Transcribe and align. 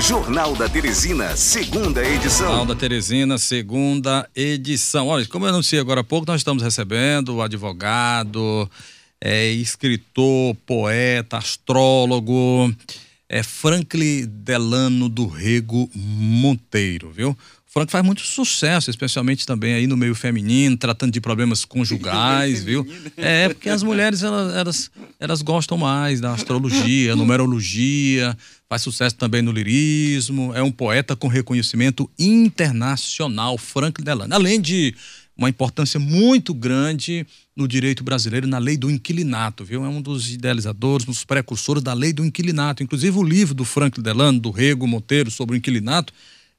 Jornal 0.00 0.56
da 0.56 0.66
Teresina, 0.66 1.36
segunda 1.36 2.02
edição. 2.02 2.46
Jornal 2.46 2.64
da 2.64 2.74
Teresina, 2.74 3.36
segunda 3.36 4.28
edição. 4.34 5.08
Olha, 5.08 5.26
como 5.26 5.44
eu 5.44 5.50
anunciei 5.50 5.78
agora 5.78 6.00
há 6.00 6.04
pouco, 6.04 6.26
nós 6.26 6.40
estamos 6.40 6.62
recebendo 6.62 7.36
o 7.36 7.42
advogado, 7.42 8.68
é, 9.20 9.48
escritor, 9.48 10.56
poeta, 10.64 11.36
astrólogo, 11.36 12.74
é 13.28 13.42
Franklin 13.42 14.26
Delano 14.26 15.06
do 15.06 15.26
Rego 15.26 15.90
Monteiro, 15.94 17.10
viu? 17.10 17.36
Frank 17.72 17.92
faz 17.92 18.04
muito 18.04 18.22
sucesso, 18.22 18.90
especialmente 18.90 19.46
também 19.46 19.74
aí 19.74 19.86
no 19.86 19.96
meio 19.96 20.12
feminino, 20.12 20.76
tratando 20.76 21.12
de 21.12 21.20
problemas 21.20 21.64
conjugais, 21.64 22.62
viu? 22.64 22.84
É, 23.16 23.48
porque 23.48 23.68
as 23.68 23.84
mulheres, 23.84 24.24
elas, 24.24 24.56
elas, 24.56 24.90
elas 25.20 25.40
gostam 25.40 25.78
mais 25.78 26.20
da 26.20 26.32
astrologia, 26.32 27.14
numerologia, 27.14 28.36
faz 28.68 28.82
sucesso 28.82 29.14
também 29.14 29.40
no 29.40 29.52
lirismo, 29.52 30.52
é 30.52 30.60
um 30.60 30.72
poeta 30.72 31.14
com 31.14 31.28
reconhecimento 31.28 32.10
internacional, 32.18 33.56
Frank 33.56 34.02
Delano. 34.02 34.34
Além 34.34 34.60
de 34.60 34.92
uma 35.36 35.48
importância 35.48 36.00
muito 36.00 36.52
grande 36.52 37.24
no 37.54 37.68
direito 37.68 38.02
brasileiro, 38.02 38.48
na 38.48 38.58
lei 38.58 38.76
do 38.76 38.90
inquilinato, 38.90 39.64
viu? 39.64 39.84
É 39.84 39.88
um 39.88 40.02
dos 40.02 40.32
idealizadores, 40.32 41.06
um 41.06 41.12
dos 41.12 41.24
precursores 41.24 41.84
da 41.84 41.94
lei 41.94 42.12
do 42.12 42.24
inquilinato. 42.24 42.82
Inclusive 42.82 43.16
o 43.16 43.22
livro 43.22 43.54
do 43.54 43.64
Frank 43.64 44.02
Delano, 44.02 44.40
do 44.40 44.50
Rego 44.50 44.88
Monteiro, 44.88 45.30
sobre 45.30 45.54
o 45.54 45.56
inquilinato, 45.56 46.12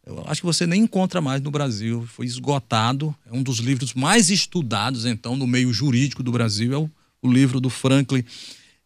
eu 0.06 0.24
acho 0.26 0.42
que 0.42 0.48
você 0.48 0.66
nem 0.66 0.84
encontra 0.84 1.22
mais 1.22 1.42
no 1.42 1.52
Brasil, 1.52 2.08
foi 2.08 2.26
esgotado. 2.26 3.16
É 3.26 3.34
um 3.34 3.44
dos 3.44 3.60
livros 3.60 3.94
mais 3.94 4.30
estudados, 4.30 5.06
então, 5.06 5.36
no 5.36 5.46
meio 5.46 5.72
jurídico 5.72 6.24
do 6.24 6.32
Brasil, 6.32 6.74
é 6.74 6.78
o, 6.78 6.90
o 7.22 7.32
livro 7.32 7.60
do 7.60 7.70
Franklin 7.70 8.24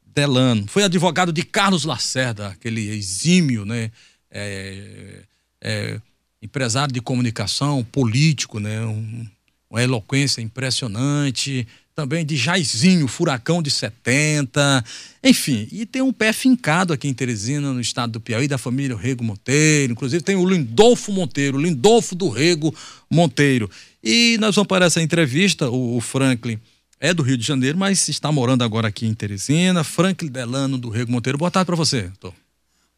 Delano. 0.06 0.66
Foi 0.68 0.84
advogado 0.84 1.32
de 1.32 1.44
Carlos 1.44 1.86
Lacerda, 1.86 2.50
aquele 2.50 2.90
exímio, 2.90 3.66
né? 3.66 3.92
É, 4.30 5.23
é, 5.62 6.02
empresário 6.42 6.94
de 6.94 7.02
comunicação, 7.02 7.84
político, 7.84 8.59
né? 8.59 8.86
Um, 8.86 9.26
uma 9.70 9.82
eloquência 9.82 10.42
impressionante, 10.42 11.67
também 11.96 12.26
de 12.26 12.36
Jairzinho, 12.36 13.08
Furacão 13.08 13.64
de 13.64 13.72
70, 13.72 14.84
enfim, 15.24 15.66
e 15.72 15.86
tem 15.86 16.02
um 16.02 16.12
pé 16.12 16.34
fincado 16.34 16.92
aqui 16.92 17.08
em 17.08 17.14
Teresina, 17.14 17.72
no 17.72 17.80
estado 17.80 18.12
do 18.12 18.20
Piauí, 18.20 18.50
da 18.50 18.58
família 18.58 18.98
Rego 18.98 19.24
Monteiro, 19.24 19.94
inclusive 19.94 20.22
tem 20.22 20.36
o 20.36 20.46
Lindolfo 20.46 21.14
Monteiro, 21.14 21.58
Lindolfo 21.58 22.14
do 22.14 22.28
Rego 22.28 22.76
Monteiro. 23.10 23.72
E 24.04 24.38
nós 24.42 24.54
vamos 24.54 24.68
para 24.68 24.86
essa 24.86 25.02
entrevista, 25.02 25.70
o, 25.70 25.96
o 25.96 26.02
Franklin 26.02 26.60
é 27.00 27.14
do 27.14 27.23
Rio 27.23 27.38
de 27.38 27.48
Janeiro, 27.48 27.78
mas 27.78 28.10
está 28.10 28.30
morando 28.30 28.66
agora 28.66 28.90
aqui 28.90 29.06
em 29.06 29.14
Teresina, 29.14 29.82
Franklin 29.82 30.30
Delano 30.30 30.78
do 30.78 30.90
Rego 30.90 31.14
Monteiro. 31.14 31.38
Boa 31.38 31.50
tarde 31.50 31.68
para 31.68 31.76
você, 31.78 32.04
doutor. 32.04 32.34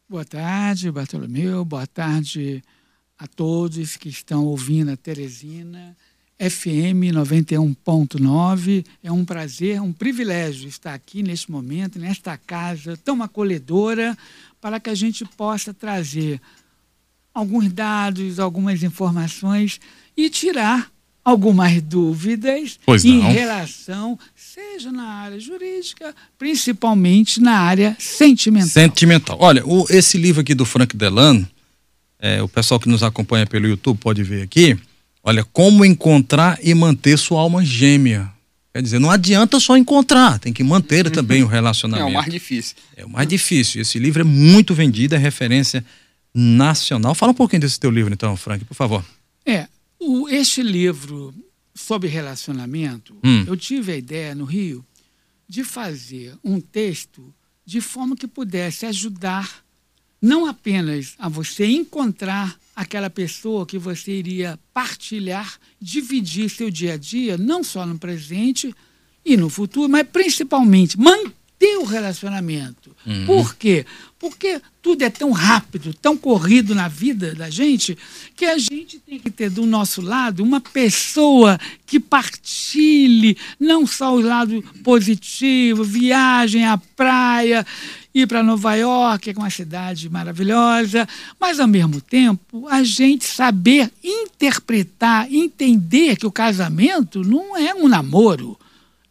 Boa 0.08 0.24
tarde, 0.24 0.90
Bartolomeu, 0.90 1.64
boa 1.64 1.86
tarde 1.86 2.64
a 3.16 3.28
todos 3.28 3.96
que 3.96 4.08
estão 4.08 4.44
ouvindo 4.44 4.90
a 4.90 4.96
Teresina. 4.96 5.96
FM 6.38 7.12
91.9. 7.12 8.84
É 9.02 9.10
um 9.10 9.24
prazer, 9.24 9.82
um 9.82 9.92
privilégio 9.92 10.68
estar 10.68 10.94
aqui 10.94 11.22
neste 11.22 11.50
momento, 11.50 11.98
nesta 11.98 12.36
casa 12.36 12.96
tão 12.96 13.22
acolhedora, 13.22 14.16
para 14.60 14.78
que 14.78 14.88
a 14.88 14.94
gente 14.94 15.24
possa 15.36 15.74
trazer 15.74 16.40
alguns 17.34 17.72
dados, 17.72 18.38
algumas 18.38 18.82
informações 18.82 19.80
e 20.16 20.30
tirar 20.30 20.90
algumas 21.24 21.82
dúvidas 21.82 22.78
em 23.04 23.20
relação, 23.20 24.18
seja 24.34 24.90
na 24.90 25.04
área 25.04 25.38
jurídica, 25.38 26.14
principalmente 26.38 27.40
na 27.40 27.58
área 27.58 27.96
sentimental. 27.98 28.68
Sentimental. 28.68 29.36
Olha, 29.40 29.66
o, 29.66 29.84
esse 29.90 30.16
livro 30.16 30.40
aqui 30.40 30.54
do 30.54 30.64
Frank 30.64 30.96
Delano, 30.96 31.46
é, 32.18 32.40
o 32.42 32.48
pessoal 32.48 32.80
que 32.80 32.88
nos 32.88 33.02
acompanha 33.02 33.46
pelo 33.46 33.68
YouTube 33.68 33.98
pode 33.98 34.22
ver 34.22 34.42
aqui 34.42 34.78
Olha, 35.28 35.44
como 35.44 35.84
encontrar 35.84 36.58
e 36.62 36.72
manter 36.72 37.18
sua 37.18 37.42
alma 37.42 37.62
gêmea. 37.62 38.32
Quer 38.72 38.80
dizer, 38.80 38.98
não 38.98 39.10
adianta 39.10 39.60
só 39.60 39.76
encontrar, 39.76 40.38
tem 40.38 40.54
que 40.54 40.64
manter 40.64 41.10
também 41.12 41.42
o 41.42 41.46
relacionamento. 41.46 42.08
É 42.08 42.10
o 42.10 42.14
mais 42.14 42.32
difícil. 42.32 42.76
É 42.96 43.04
o 43.04 43.10
mais 43.10 43.28
difícil. 43.28 43.82
Esse 43.82 43.98
livro 43.98 44.22
é 44.22 44.24
muito 44.24 44.74
vendido, 44.74 45.14
é 45.14 45.18
referência 45.18 45.84
nacional. 46.34 47.14
Fala 47.14 47.32
um 47.32 47.34
pouquinho 47.34 47.60
desse 47.60 47.78
teu 47.78 47.90
livro, 47.90 48.10
então, 48.10 48.34
Frank, 48.38 48.64
por 48.64 48.74
favor. 48.74 49.04
É, 49.44 49.68
o, 50.00 50.30
este 50.30 50.62
livro 50.62 51.34
sobre 51.74 52.08
relacionamento, 52.08 53.14
hum. 53.22 53.44
eu 53.46 53.54
tive 53.54 53.92
a 53.92 53.96
ideia 53.96 54.34
no 54.34 54.46
Rio 54.46 54.82
de 55.46 55.62
fazer 55.62 56.38
um 56.42 56.58
texto 56.58 57.34
de 57.66 57.82
forma 57.82 58.16
que 58.16 58.26
pudesse 58.26 58.86
ajudar 58.86 59.62
não 60.20 60.46
apenas 60.46 61.14
a 61.18 61.28
você 61.28 61.66
encontrar 61.66 62.56
aquela 62.74 63.10
pessoa 63.10 63.66
que 63.66 63.78
você 63.78 64.12
iria 64.12 64.58
partilhar, 64.72 65.58
dividir 65.80 66.48
seu 66.48 66.70
dia 66.70 66.94
a 66.94 66.96
dia, 66.96 67.36
não 67.36 67.64
só 67.64 67.84
no 67.84 67.98
presente 67.98 68.74
e 69.24 69.36
no 69.36 69.50
futuro, 69.50 69.88
mas 69.88 70.06
principalmente 70.06 70.98
manter 70.98 71.76
o 71.78 71.84
relacionamento. 71.84 72.94
Uhum. 73.04 73.26
Por 73.26 73.56
quê? 73.56 73.84
Porque 74.18 74.60
tudo 74.80 75.02
é 75.02 75.10
tão 75.10 75.32
rápido, 75.32 75.92
tão 75.92 76.16
corrido 76.16 76.74
na 76.74 76.88
vida 76.88 77.34
da 77.34 77.50
gente, 77.50 77.98
que 78.36 78.44
a 78.44 78.58
gente 78.58 78.98
tem 79.00 79.18
que 79.18 79.30
ter 79.30 79.50
do 79.50 79.66
nosso 79.66 80.00
lado 80.00 80.42
uma 80.42 80.60
pessoa 80.60 81.58
que 81.84 81.98
partilhe 81.98 83.36
não 83.58 83.86
só 83.86 84.14
o 84.14 84.20
lado 84.20 84.62
positivo, 84.84 85.82
viagem 85.82 86.64
à 86.64 86.78
praia, 86.78 87.66
ir 88.22 88.26
para 88.26 88.42
Nova 88.42 88.74
York, 88.74 89.24
que 89.24 89.30
é 89.30 89.40
uma 89.40 89.50
cidade 89.50 90.08
maravilhosa, 90.08 91.06
mas 91.38 91.60
ao 91.60 91.68
mesmo 91.68 92.00
tempo 92.00 92.66
a 92.68 92.82
gente 92.82 93.24
saber 93.24 93.90
interpretar, 94.02 95.32
entender 95.32 96.16
que 96.16 96.26
o 96.26 96.32
casamento 96.32 97.22
não 97.22 97.56
é 97.56 97.74
um 97.74 97.88
namoro, 97.88 98.58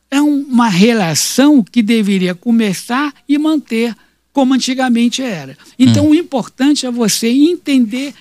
é 0.09 0.21
uma 0.21 0.69
relação 0.69 1.63
que 1.63 1.81
deveria 1.81 2.33
começar 2.33 3.13
e 3.27 3.37
manter 3.37 3.95
como 4.31 4.53
antigamente 4.53 5.21
era. 5.21 5.57
Então 5.79 6.05
hum. 6.05 6.09
o 6.09 6.15
importante 6.15 6.85
é 6.85 6.91
você 6.91 7.27
entender 7.27 8.13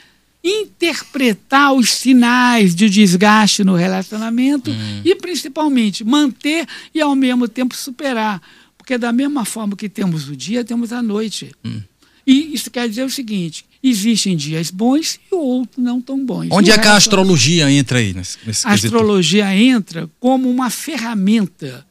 interpretar 0.42 1.72
os 1.72 1.90
sinais 1.90 2.74
de 2.74 2.88
desgaste 2.88 3.64
no 3.64 3.74
relacionamento 3.74 4.70
hum. 4.70 5.00
e 5.04 5.14
principalmente 5.16 6.04
manter 6.04 6.66
e 6.94 7.00
ao 7.00 7.16
mesmo 7.16 7.48
tempo 7.48 7.74
superar. 7.74 8.40
Porque 8.86 8.98
da 8.98 9.10
mesma 9.10 9.44
forma 9.44 9.74
que 9.74 9.88
temos 9.88 10.28
o 10.28 10.36
dia, 10.36 10.64
temos 10.64 10.92
a 10.92 11.02
noite. 11.02 11.50
Hum. 11.64 11.82
E 12.24 12.54
isso 12.54 12.70
quer 12.70 12.88
dizer 12.88 13.02
o 13.02 13.10
seguinte: 13.10 13.64
existem 13.82 14.36
dias 14.36 14.70
bons 14.70 15.18
e 15.30 15.34
outros 15.34 15.84
não 15.84 16.00
tão 16.00 16.24
bons. 16.24 16.46
Onde 16.52 16.70
é 16.70 16.78
que 16.78 16.86
a 16.86 16.94
astrologia 16.94 17.68
entra 17.68 17.98
aí? 17.98 18.14
Nesse, 18.14 18.38
nesse 18.46 18.64
a 18.64 18.70
astrologia 18.70 19.52
entra 19.56 20.08
como 20.20 20.48
uma 20.48 20.70
ferramenta 20.70 21.84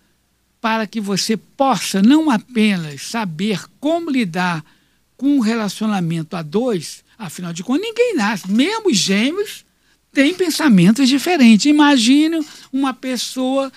para 0.61 0.87
que 0.87 1.01
você 1.01 1.35
possa 1.35 2.01
não 2.01 2.29
apenas 2.29 3.01
saber 3.01 3.65
como 3.77 4.09
lidar 4.09 4.63
com 5.17 5.35
um 5.35 5.41
relacionamento 5.41 6.37
a 6.37 6.41
dois, 6.41 7.03
afinal 7.17 7.51
de 7.51 7.61
contas, 7.61 7.85
ninguém 7.85 8.15
nasce, 8.15 8.49
mesmo 8.49 8.89
os 8.89 8.97
gêmeos 8.97 9.65
têm 10.13 10.33
pensamentos 10.33 11.09
diferentes. 11.09 11.65
Imagine 11.65 12.39
uma 12.71 12.93
pessoa 12.93 13.69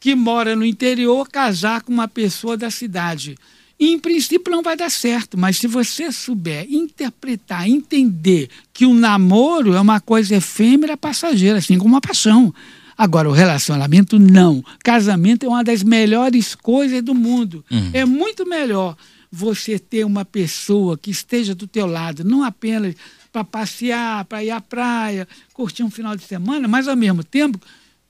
que 0.00 0.14
mora 0.14 0.54
no 0.54 0.64
interior 0.64 1.28
casar 1.28 1.82
com 1.82 1.92
uma 1.92 2.08
pessoa 2.08 2.56
da 2.56 2.70
cidade. 2.70 3.36
E, 3.78 3.92
em 3.92 3.98
princípio 3.98 4.50
não 4.50 4.62
vai 4.62 4.76
dar 4.76 4.90
certo, 4.90 5.38
mas 5.38 5.58
se 5.58 5.68
você 5.68 6.10
souber 6.10 6.66
interpretar, 6.68 7.68
entender 7.68 8.48
que 8.72 8.84
o 8.84 8.92
namoro 8.92 9.74
é 9.74 9.80
uma 9.80 10.00
coisa 10.00 10.36
efêmera, 10.36 10.96
passageira, 10.96 11.58
assim 11.58 11.78
como 11.78 11.96
a 11.96 12.00
paixão. 12.00 12.52
Agora, 12.96 13.28
o 13.28 13.32
relacionamento, 13.32 14.18
não. 14.18 14.64
Casamento 14.82 15.46
é 15.46 15.48
uma 15.48 15.62
das 15.62 15.84
melhores 15.84 16.56
coisas 16.56 17.00
do 17.02 17.14
mundo. 17.14 17.64
Uhum. 17.70 17.90
É 17.92 18.04
muito 18.04 18.44
melhor 18.44 18.96
você 19.30 19.78
ter 19.78 20.04
uma 20.04 20.24
pessoa 20.24 20.98
que 20.98 21.10
esteja 21.10 21.54
do 21.54 21.68
teu 21.68 21.86
lado, 21.86 22.24
não 22.24 22.42
apenas 22.42 22.96
para 23.32 23.44
passear, 23.44 24.24
para 24.24 24.42
ir 24.42 24.50
à 24.50 24.60
praia, 24.60 25.28
curtir 25.52 25.84
um 25.84 25.90
final 25.90 26.16
de 26.16 26.24
semana, 26.24 26.66
mas 26.66 26.88
ao 26.88 26.96
mesmo 26.96 27.22
tempo 27.22 27.60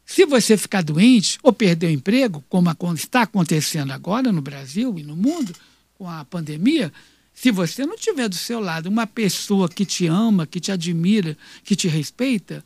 se 0.09 0.25
você 0.25 0.57
ficar 0.57 0.83
doente 0.83 1.39
ou 1.43 1.53
perder 1.53 1.89
o 1.89 1.91
emprego, 1.91 2.43
como 2.49 2.75
está 2.95 3.23
acontecendo 3.23 3.93
agora 3.93 4.33
no 4.33 4.41
Brasil 4.41 4.99
e 4.99 5.03
no 5.03 5.15
mundo, 5.15 5.55
com 5.99 6.09
a 6.09 6.25
pandemia, 6.25 6.91
se 7.35 7.51
você 7.51 7.85
não 7.85 7.95
tiver 7.95 8.27
do 8.27 8.35
seu 8.35 8.59
lado 8.59 8.89
uma 8.89 9.07
pessoa 9.07 9.69
que 9.69 9.85
te 9.85 10.07
ama, 10.07 10.47
que 10.47 10.61
te 10.61 10.73
admira, 10.73 11.37
que 11.63 11.77
te 11.77 11.89
respeita, 11.89 12.65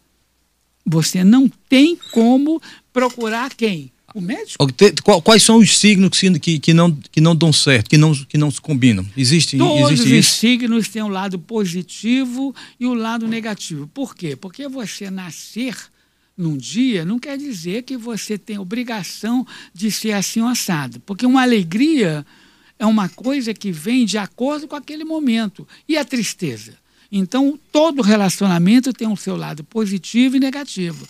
você 0.87 1.25
não 1.25 1.51
tem 1.69 1.99
como 2.13 2.63
procurar 2.93 3.53
quem? 3.55 3.91
O 4.15 4.21
médico? 4.21 4.65
Quais 5.25 5.43
são 5.43 5.57
os 5.57 5.77
signos 5.77 6.11
que, 6.41 6.61
que, 6.61 6.73
não, 6.73 6.93
que 6.93 7.21
não 7.21 7.35
dão 7.35 7.53
certo, 7.53 7.91
que 7.91 7.99
não, 7.99 8.15
que 8.15 8.39
não 8.39 8.53
se 8.53 8.61
combinam? 8.61 9.05
Existe, 9.17 9.59
Todos 9.59 9.91
existe 9.91 10.07
os 10.07 10.13
isso? 10.13 10.37
signos 10.37 10.89
têm 10.89 11.03
o 11.03 11.07
um 11.07 11.09
lado 11.09 11.41
positivo 11.41 12.55
e 12.79 12.87
o 12.87 12.91
um 12.91 12.95
lado 12.95 13.27
negativo. 13.27 13.89
Por 13.89 14.15
quê? 14.15 14.37
Porque 14.37 14.69
você 14.69 15.11
nascer 15.11 15.75
num 16.37 16.57
dia 16.57 17.05
não 17.05 17.19
quer 17.19 17.37
dizer 17.37 17.83
que 17.83 17.97
você 17.97 18.39
tem 18.39 18.59
obrigação 18.59 19.47
de 19.73 19.91
ser 19.91 20.13
assim 20.13 20.41
assado. 20.47 21.01
Porque 21.01 21.27
uma 21.27 21.43
alegria 21.43 22.25
é 22.79 22.87
uma 22.87 23.09
coisa 23.09 23.55
que 23.55 23.71
vem 23.71 24.05
de 24.05 24.19
acordo 24.19 24.67
com 24.67 24.77
aquele 24.77 25.05
momento. 25.05 25.67
E 25.89 25.97
a 25.97 26.05
tristeza? 26.05 26.77
Então, 27.11 27.59
todo 27.71 28.03
relacionamento 28.03 28.93
tem 28.93 29.07
o 29.07 29.17
seu 29.17 29.37
lado 29.37 29.63
positivo 29.63 30.37
e 30.37 30.41
negativo. 30.41 31.07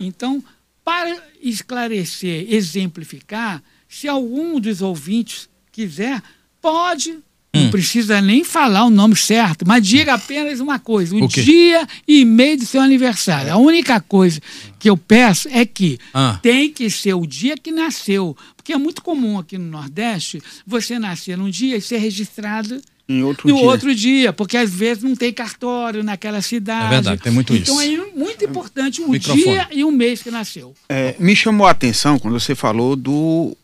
Então, 0.00 0.42
para 0.82 1.22
esclarecer, 1.40 2.52
exemplificar, 2.52 3.62
se 3.88 4.08
algum 4.08 4.58
dos 4.58 4.82
ouvintes 4.82 5.48
quiser, 5.70 6.22
pode 6.60 7.18
Hum. 7.54 7.64
Não 7.64 7.70
precisa 7.70 8.20
nem 8.20 8.42
falar 8.42 8.84
o 8.84 8.90
nome 8.90 9.14
certo, 9.14 9.64
mas 9.66 9.86
diga 9.86 10.14
apenas 10.14 10.58
uma 10.58 10.78
coisa: 10.78 11.14
o, 11.14 11.24
o 11.24 11.28
dia 11.28 11.86
e 12.06 12.24
meio 12.24 12.58
do 12.58 12.66
seu 12.66 12.80
aniversário. 12.80 13.52
A 13.52 13.56
única 13.56 14.00
coisa 14.00 14.40
que 14.78 14.90
eu 14.90 14.96
peço 14.96 15.48
é 15.48 15.64
que 15.64 15.98
ah. 16.12 16.38
tem 16.42 16.70
que 16.70 16.90
ser 16.90 17.14
o 17.14 17.26
dia 17.26 17.56
que 17.56 17.70
nasceu. 17.70 18.36
Porque 18.56 18.72
é 18.72 18.78
muito 18.78 19.02
comum 19.02 19.38
aqui 19.38 19.56
no 19.56 19.70
Nordeste 19.70 20.42
você 20.66 20.98
nascer 20.98 21.38
num 21.38 21.50
dia 21.50 21.76
e 21.76 21.80
ser 21.80 21.98
registrado 21.98 22.80
em 23.08 23.22
outro 23.22 23.48
no 23.48 23.56
dia. 23.56 23.64
outro 23.64 23.94
dia, 23.94 24.32
porque 24.32 24.56
às 24.56 24.70
vezes 24.70 25.04
não 25.04 25.14
tem 25.14 25.32
cartório 25.32 26.02
naquela 26.02 26.40
cidade. 26.40 26.86
É 26.86 26.88
verdade, 26.88 27.22
tem 27.22 27.32
muito 27.32 27.54
então, 27.54 27.80
isso. 27.80 27.92
Então 27.92 28.06
é 28.06 28.18
muito 28.18 28.44
importante 28.44 29.02
o 29.02 29.08
Microfone. 29.08 29.42
dia 29.42 29.68
e 29.70 29.84
o 29.84 29.92
mês 29.92 30.22
que 30.22 30.30
nasceu. 30.30 30.74
É, 30.88 31.14
me 31.18 31.36
chamou 31.36 31.66
a 31.66 31.70
atenção 31.70 32.18
quando 32.18 32.40
você 32.40 32.54
falou 32.54 32.96
do 32.96 33.56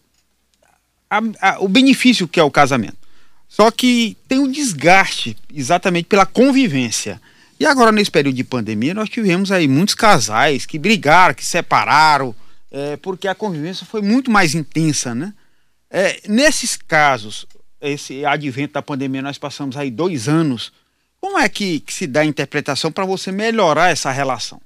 a, 1.11 1.21
a, 1.41 1.61
o 1.61 1.69
benefício 1.69 2.29
que 2.29 2.39
é 2.39 2.43
o 2.43 2.51
casamento. 2.51 3.00
Só 3.51 3.69
que 3.73 4.17
tem 4.29 4.39
um 4.39 4.49
desgaste 4.49 5.37
exatamente 5.53 6.07
pela 6.07 6.25
convivência. 6.25 7.21
E 7.59 7.67
agora, 7.67 7.91
nesse 7.91 8.11
período 8.11 8.37
de 8.37 8.45
pandemia, 8.45 8.95
nós 8.95 9.11
tivemos 9.11 9.51
aí 9.51 9.67
muitos 9.67 9.97
casais 9.97 10.65
que 10.65 10.79
brigaram, 10.79 11.35
que 11.35 11.45
separaram, 11.45 12.33
é, 12.71 12.97
porque 12.97 13.27
a 13.27 13.35
convivência 13.35 13.85
foi 13.85 14.01
muito 14.01 14.31
mais 14.31 14.55
intensa, 14.55 15.17
né? 15.17 15.35
É, 15.91 16.21
nesses 16.29 16.77
casos, 16.77 17.45
esse 17.81 18.25
advento 18.25 18.75
da 18.75 18.83
pandemia, 18.83 19.21
nós 19.21 19.37
passamos 19.37 19.77
aí 19.77 19.91
dois 19.91 20.29
anos. 20.29 20.73
Como 21.21 21.37
é 21.37 21.49
que, 21.49 21.81
que 21.81 21.93
se 21.93 22.07
dá 22.07 22.21
a 22.21 22.25
interpretação 22.25 22.93
para 22.93 23.05
você 23.05 23.33
melhorar 23.33 23.91
essa 23.91 24.13
relação? 24.13 24.63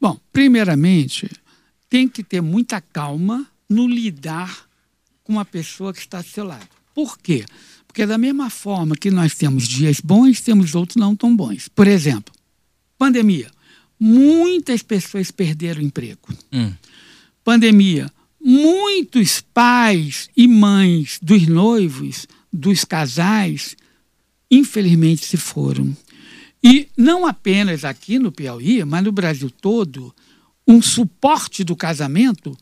Bom, 0.00 0.18
primeiramente, 0.32 1.30
tem 1.90 2.08
que 2.08 2.24
ter 2.24 2.40
muita 2.40 2.80
calma 2.80 3.46
no 3.68 3.86
lidar 3.86 4.66
com 5.22 5.38
a 5.38 5.44
pessoa 5.44 5.92
que 5.92 6.00
está 6.00 6.22
do 6.22 6.28
seu 6.28 6.44
lado. 6.44 6.66
Por 6.94 7.18
quê? 7.18 7.44
Porque 7.90 8.06
da 8.06 8.16
mesma 8.16 8.48
forma 8.48 8.94
que 8.94 9.10
nós 9.10 9.34
temos 9.34 9.66
dias 9.66 9.98
bons, 9.98 10.40
temos 10.40 10.76
outros 10.76 10.94
não 10.94 11.16
tão 11.16 11.34
bons. 11.34 11.66
Por 11.66 11.88
exemplo, 11.88 12.32
pandemia. 12.96 13.50
Muitas 13.98 14.80
pessoas 14.80 15.32
perderam 15.32 15.82
emprego. 15.82 16.32
Hum. 16.52 16.72
Pandemia. 17.42 18.08
Muitos 18.40 19.40
pais 19.40 20.30
e 20.36 20.46
mães 20.46 21.18
dos 21.20 21.48
noivos, 21.48 22.28
dos 22.52 22.84
casais, 22.84 23.76
infelizmente 24.48 25.26
se 25.26 25.36
foram. 25.36 25.94
E 26.62 26.86
não 26.96 27.26
apenas 27.26 27.84
aqui 27.84 28.20
no 28.20 28.30
Piauí, 28.30 28.84
mas 28.84 29.02
no 29.02 29.10
Brasil 29.10 29.50
todo, 29.50 30.14
um 30.64 30.80
suporte 30.80 31.64
do 31.64 31.74
casamento 31.74 32.56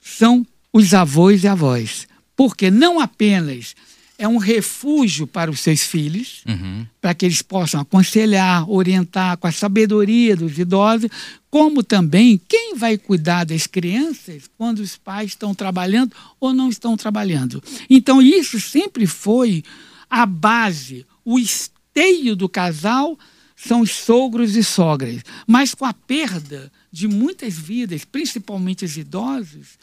são 0.00 0.44
os 0.72 0.92
avós 0.92 1.44
e 1.44 1.46
avós. 1.46 2.08
Porque 2.34 2.68
não 2.68 2.98
apenas 2.98 3.76
é 4.20 4.28
um 4.28 4.36
refúgio 4.36 5.26
para 5.26 5.50
os 5.50 5.60
seus 5.60 5.80
filhos, 5.80 6.42
uhum. 6.46 6.86
para 7.00 7.14
que 7.14 7.24
eles 7.24 7.40
possam 7.40 7.80
aconselhar, 7.80 8.70
orientar 8.70 9.38
com 9.38 9.46
a 9.46 9.52
sabedoria 9.52 10.36
dos 10.36 10.58
idosos, 10.58 11.08
como 11.48 11.82
também 11.82 12.38
quem 12.46 12.74
vai 12.74 12.98
cuidar 12.98 13.44
das 13.44 13.66
crianças 13.66 14.42
quando 14.58 14.80
os 14.80 14.94
pais 14.94 15.30
estão 15.30 15.54
trabalhando 15.54 16.14
ou 16.38 16.52
não 16.52 16.68
estão 16.68 16.98
trabalhando. 16.98 17.62
Então, 17.88 18.20
isso 18.20 18.60
sempre 18.60 19.06
foi 19.06 19.64
a 20.10 20.26
base, 20.26 21.06
o 21.24 21.38
esteio 21.38 22.36
do 22.36 22.46
casal 22.46 23.18
são 23.56 23.80
os 23.80 23.90
sogros 23.90 24.54
e 24.54 24.62
sogras. 24.62 25.22
Mas 25.46 25.74
com 25.74 25.86
a 25.86 25.94
perda 25.94 26.70
de 26.92 27.06
muitas 27.06 27.54
vidas, 27.54 28.04
principalmente 28.04 28.84
os 28.84 28.96
idosos, 28.96 29.78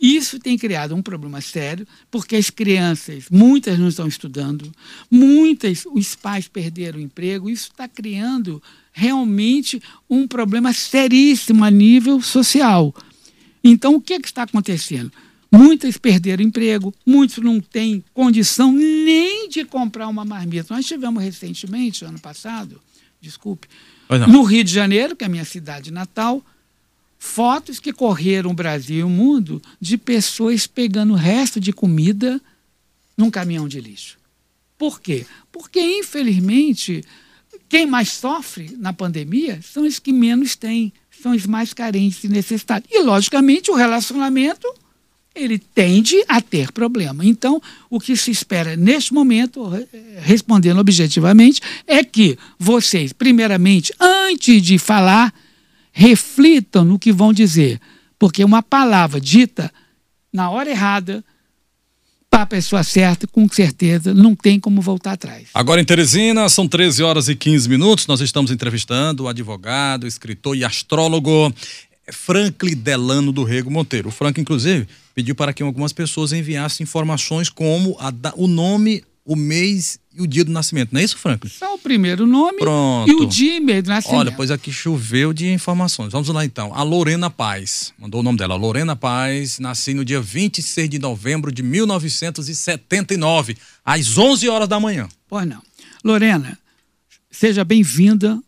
isso 0.00 0.38
tem 0.38 0.58
criado 0.58 0.94
um 0.94 1.02
problema 1.02 1.40
sério, 1.40 1.86
porque 2.10 2.36
as 2.36 2.50
crianças, 2.50 3.24
muitas 3.30 3.78
não 3.78 3.88
estão 3.88 4.06
estudando, 4.06 4.70
muitas, 5.10 5.86
os 5.86 6.14
pais 6.14 6.48
perderam 6.48 6.98
o 6.98 7.02
emprego, 7.02 7.48
isso 7.48 7.70
está 7.70 7.88
criando 7.88 8.62
realmente 8.92 9.80
um 10.08 10.26
problema 10.26 10.72
seríssimo 10.72 11.64
a 11.64 11.70
nível 11.70 12.20
social. 12.20 12.94
Então, 13.62 13.94
o 13.94 14.00
que, 14.00 14.14
é 14.14 14.20
que 14.20 14.28
está 14.28 14.42
acontecendo? 14.42 15.10
Muitas 15.52 15.96
perderam 15.96 16.44
emprego, 16.44 16.94
muitos 17.04 17.38
não 17.38 17.60
têm 17.60 18.04
condição 18.14 18.70
nem 18.72 19.48
de 19.48 19.64
comprar 19.64 20.06
uma 20.08 20.24
marmita. 20.24 20.74
Nós 20.74 20.86
tivemos 20.86 21.22
recentemente, 21.22 22.04
ano 22.04 22.20
passado, 22.20 22.80
desculpe, 23.20 23.66
no 24.28 24.42
Rio 24.42 24.64
de 24.64 24.72
Janeiro, 24.72 25.14
que 25.14 25.24
é 25.24 25.26
a 25.26 25.30
minha 25.30 25.44
cidade 25.44 25.90
natal, 25.90 26.44
fotos 27.18 27.78
que 27.78 27.92
correram 27.92 28.50
o 28.50 28.54
Brasil 28.54 28.98
e 28.98 29.04
o 29.04 29.08
mundo 29.08 29.60
de 29.80 29.96
pessoas 29.98 30.66
pegando 30.66 31.14
resto 31.14 31.60
de 31.60 31.72
comida 31.72 32.40
num 33.16 33.30
caminhão 33.30 33.68
de 33.68 33.80
lixo. 33.80 34.18
Por 34.78 35.00
quê? 35.00 35.26
Porque, 35.52 35.80
infelizmente, 35.80 37.04
quem 37.68 37.86
mais 37.86 38.10
sofre 38.10 38.74
na 38.78 38.92
pandemia 38.92 39.60
são 39.62 39.84
os 39.84 39.98
que 39.98 40.12
menos 40.12 40.56
têm, 40.56 40.92
são 41.22 41.32
os 41.32 41.44
mais 41.44 41.74
carentes 41.74 42.24
e 42.24 42.28
necessitados. 42.28 42.88
E, 42.90 43.02
logicamente, 43.02 43.70
o 43.70 43.74
relacionamento 43.74 44.66
ele 45.34 45.58
tende 45.58 46.16
a 46.28 46.40
ter 46.40 46.72
problema. 46.72 47.24
Então, 47.24 47.62
o 47.88 48.00
que 48.00 48.16
se 48.16 48.30
espera 48.30 48.76
neste 48.76 49.14
momento, 49.14 49.70
respondendo 50.20 50.78
objetivamente, 50.78 51.60
é 51.86 52.02
que 52.02 52.36
vocês, 52.58 53.12
primeiramente, 53.12 53.92
antes 54.00 54.62
de 54.62 54.78
falar, 54.78 55.32
reflitam 55.92 56.84
no 56.84 56.98
que 56.98 57.12
vão 57.12 57.32
dizer. 57.32 57.80
Porque 58.18 58.44
uma 58.44 58.62
palavra 58.62 59.20
dita 59.20 59.72
na 60.32 60.50
hora 60.50 60.70
errada, 60.70 61.24
para 62.30 62.42
a 62.42 62.46
pessoa 62.46 62.84
certa, 62.84 63.26
com 63.26 63.48
certeza, 63.48 64.14
não 64.14 64.36
tem 64.36 64.60
como 64.60 64.80
voltar 64.80 65.12
atrás. 65.12 65.48
Agora 65.52 65.80
em 65.80 65.84
Teresina, 65.84 66.48
são 66.48 66.68
13 66.68 67.02
horas 67.02 67.28
e 67.28 67.34
15 67.34 67.68
minutos. 67.68 68.06
Nós 68.06 68.20
estamos 68.20 68.52
entrevistando 68.52 69.24
o 69.24 69.28
advogado, 69.28 70.06
escritor 70.06 70.56
e 70.56 70.64
astrólogo 70.64 71.52
Franklin 72.12 72.76
Delano 72.76 73.32
do 73.32 73.42
Rego 73.42 73.70
Monteiro. 73.70 74.08
O 74.08 74.12
Frank, 74.12 74.40
inclusive, 74.40 74.86
pediu 75.20 75.34
para 75.34 75.52
que 75.52 75.62
algumas 75.62 75.92
pessoas 75.92 76.32
enviassem 76.32 76.84
informações 76.84 77.50
como 77.50 77.94
a, 78.00 78.10
o 78.36 78.46
nome, 78.46 79.04
o 79.22 79.36
mês 79.36 79.98
e 80.14 80.22
o 80.22 80.26
dia 80.26 80.42
do 80.42 80.50
nascimento. 80.50 80.92
Não 80.92 81.00
é 81.00 81.04
isso, 81.04 81.18
Franklin? 81.18 81.50
Só 81.50 81.74
o 81.74 81.78
primeiro 81.78 82.26
nome 82.26 82.58
Pronto. 82.58 83.10
e 83.10 83.14
o 83.14 83.26
dia 83.26 83.58
e 83.58 83.60
mês 83.60 83.84
do 83.84 83.90
nascimento. 83.90 84.18
Olha, 84.18 84.32
pois 84.32 84.50
aqui 84.50 84.72
choveu 84.72 85.34
de 85.34 85.52
informações. 85.52 86.10
Vamos 86.12 86.26
lá 86.30 86.42
então. 86.42 86.74
A 86.74 86.82
Lorena 86.82 87.28
Paz, 87.28 87.92
mandou 87.98 88.20
o 88.20 88.22
nome 88.22 88.38
dela. 88.38 88.56
Lorena 88.56 88.96
Paz, 88.96 89.58
nasci 89.58 89.92
no 89.92 90.06
dia 90.06 90.22
26 90.22 90.88
de 90.88 90.98
novembro 90.98 91.52
de 91.52 91.62
1979, 91.62 93.58
às 93.84 94.16
11 94.16 94.48
horas 94.48 94.68
da 94.68 94.80
manhã. 94.80 95.06
Pois 95.28 95.46
não. 95.46 95.60
Lorena, 96.02 96.58
seja 97.30 97.62
bem-vinda 97.62 98.40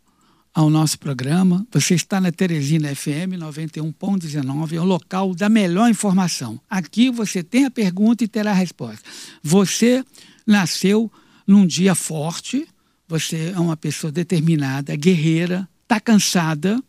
ao 0.54 0.68
nosso 0.68 0.98
programa. 0.98 1.66
Você 1.72 1.94
está 1.94 2.20
na 2.20 2.30
Teresina 2.30 2.94
FM 2.94 3.38
91.19, 3.38 4.72
é 4.74 4.80
o 4.80 4.84
local 4.84 5.34
da 5.34 5.48
melhor 5.48 5.88
informação. 5.90 6.60
Aqui 6.68 7.10
você 7.10 7.42
tem 7.42 7.64
a 7.64 7.70
pergunta 7.70 8.22
e 8.22 8.28
terá 8.28 8.50
a 8.50 8.54
resposta. 8.54 9.02
Você 9.42 10.04
nasceu 10.46 11.10
num 11.46 11.66
dia 11.66 11.94
forte, 11.94 12.66
você 13.08 13.52
é 13.54 13.58
uma 13.58 13.76
pessoa 13.76 14.12
determinada, 14.12 14.94
guerreira, 14.94 15.68
está 15.82 15.98
cansada, 15.98 16.82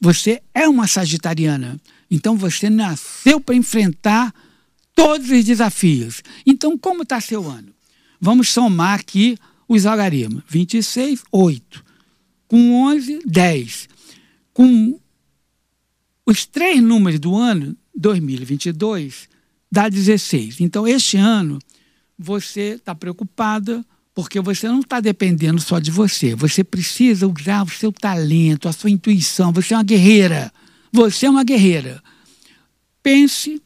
você 0.00 0.40
é 0.54 0.68
uma 0.68 0.86
sagitariana. 0.86 1.80
Então 2.10 2.36
você 2.36 2.70
nasceu 2.70 3.40
para 3.40 3.54
enfrentar 3.54 4.32
todos 4.94 5.30
os 5.30 5.44
desafios. 5.44 6.22
Então, 6.46 6.76
como 6.76 7.02
está 7.02 7.20
seu 7.20 7.48
ano? 7.48 7.72
Vamos 8.20 8.48
somar 8.48 8.98
aqui 8.98 9.36
os 9.68 9.86
algarismos. 9.86 10.42
26, 10.48 11.22
8 11.30 11.89
com 12.50 12.74
11, 12.88 13.20
10. 13.24 13.88
Com 14.52 14.98
os 16.26 16.44
três 16.44 16.82
números 16.82 17.20
do 17.20 17.36
ano 17.36 17.76
2022, 17.94 19.28
dá 19.70 19.88
16. 19.88 20.60
Então, 20.60 20.84
este 20.86 21.16
ano, 21.16 21.60
você 22.18 22.72
está 22.72 22.92
preocupada 22.92 23.86
porque 24.12 24.40
você 24.40 24.66
não 24.66 24.80
está 24.80 24.98
dependendo 24.98 25.60
só 25.60 25.78
de 25.78 25.92
você. 25.92 26.34
Você 26.34 26.64
precisa 26.64 27.28
usar 27.28 27.62
o 27.62 27.70
seu 27.70 27.92
talento, 27.92 28.68
a 28.68 28.72
sua 28.72 28.90
intuição. 28.90 29.52
Você 29.52 29.72
é 29.72 29.76
uma 29.76 29.84
guerreira. 29.84 30.52
Você 30.92 31.26
é 31.26 31.30
uma 31.30 31.44
guerreira. 31.44 32.02
Pense, 33.00 33.62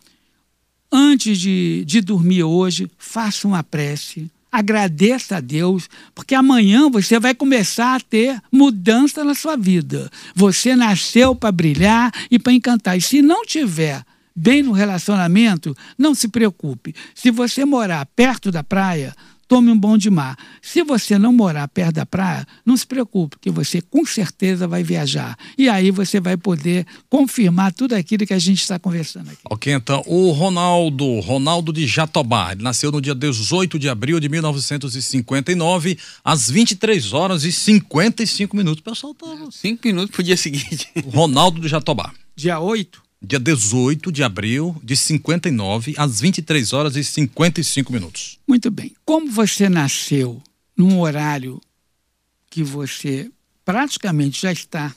antes 0.93 1.39
de, 1.39 1.85
de 1.87 2.03
dormir 2.03 2.43
hoje, 2.43 2.91
faça 2.99 3.49
uma 3.49 3.63
prece 3.63 4.31
agradeça 4.55 5.39
a 5.39 5.41
Deus, 5.41 5.89
porque 6.15 6.35
amanhã 6.35 6.89
você 6.89 7.19
vai 7.19 7.35
começar 7.35 7.97
a 7.97 8.01
ter 8.01 8.41
mudança 8.53 9.25
na 9.25 9.35
sua 9.35 9.57
vida. 9.57 10.09
Você 10.35 10.77
nasceu 10.77 11.35
para 11.35 11.51
brilhar 11.51 12.13
e 12.31 12.39
para 12.39 12.53
encantar. 12.53 12.97
E 12.97 13.01
se 13.01 13.21
não 13.21 13.45
tiver 13.45 14.05
bem 14.35 14.63
no 14.63 14.71
relacionamento, 14.71 15.77
não 15.99 16.15
se 16.15 16.29
preocupe. 16.29 16.95
Se 17.15 17.33
você 17.33 17.65
morar 17.65 18.07
perto 18.15 18.53
da 18.53 18.63
praia, 18.63 19.13
tome 19.47 19.71
um 19.71 19.79
bom 19.79 19.97
de 19.97 20.11
mar. 20.11 20.37
Se 20.63 20.83
você 20.83 21.19
não 21.19 21.33
morar 21.33 21.69
perto 21.69 21.95
da 21.97 22.07
praia, 22.07 22.47
não 22.65 22.77
se 22.77 22.87
preocupe, 22.87 23.37
que 23.41 23.51
você 23.51 23.81
com 23.81 24.05
certeza 24.05 24.67
vai 24.67 24.83
viajar. 24.83 25.37
E 25.57 25.69
aí 25.69 25.91
você 25.91 26.21
vai 26.21 26.37
poder 26.37 26.87
confirmar 27.09 27.73
tudo 27.73 27.95
aquilo 27.95 28.27
que 28.27 28.35
a 28.35 28.39
gente 28.39 28.61
está 28.61 28.79
conversando 28.79 29.31
aqui. 29.31 29.41
Ok, 29.51 29.73
então, 29.73 30.03
o 30.07 30.31
Ronaldo, 30.31 31.21
Ronaldo 31.21 31.73
de 31.73 31.87
Jatobá, 31.87 32.53
ele 32.53 32.63
nasceu 32.63 32.91
no 32.91 33.01
dia 33.01 33.15
18 33.15 33.79
de 33.79 33.89
abril 33.89 34.19
de 34.21 34.29
1959, 34.29 35.99
às 36.25 36.51
23 36.51 37.13
horas 37.13 37.45
e 37.45 37.53
55 37.53 38.57
minutos. 38.57 38.81
O 38.81 38.85
pessoal 38.85 39.15
tá... 39.15 39.27
Cinco 39.51 39.87
minutos 39.87 40.11
pro 40.11 40.23
dia 40.23 40.37
seguinte. 40.37 40.89
Ronaldo 41.13 41.61
de 41.61 41.69
Jatobá. 41.69 42.13
Dia 42.37 42.59
8? 42.59 43.03
Dia 43.27 43.39
18 43.39 44.13
de 44.13 44.23
abril 44.23 44.77
de 44.83 44.97
59, 44.97 45.95
às 45.97 46.21
23 46.21 46.73
horas 46.73 46.97
e 46.97 47.03
55 47.03 47.93
minutos. 47.93 48.39
Muito 48.47 48.71
bem. 48.71 48.95
Como 49.05 49.31
você 49.31 49.69
nasceu 49.69 50.43
num 50.77 51.01
horário 51.01 51.61
que 52.51 52.63
você 52.63 53.31
praticamente 53.65 54.43
já 54.43 54.53
está 54.53 54.95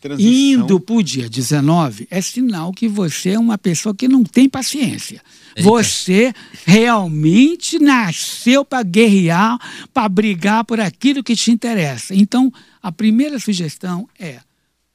Transição. 0.00 0.30
indo 0.30 0.80
para 0.80 0.94
o 0.96 1.02
dia 1.02 1.28
19, 1.28 2.08
é 2.10 2.20
sinal 2.20 2.72
que 2.72 2.88
você 2.88 3.30
é 3.30 3.38
uma 3.38 3.56
pessoa 3.56 3.94
que 3.94 4.08
não 4.08 4.24
tem 4.24 4.48
paciência. 4.48 5.22
Eita. 5.56 5.68
Você 5.68 6.34
realmente 6.66 7.78
nasceu 7.78 8.64
para 8.64 8.82
guerrear, 8.82 9.58
para 9.94 10.08
brigar 10.08 10.64
por 10.64 10.80
aquilo 10.80 11.22
que 11.22 11.36
te 11.36 11.50
interessa. 11.50 12.14
Então, 12.14 12.52
a 12.82 12.90
primeira 12.92 13.38
sugestão 13.38 14.08
é: 14.18 14.40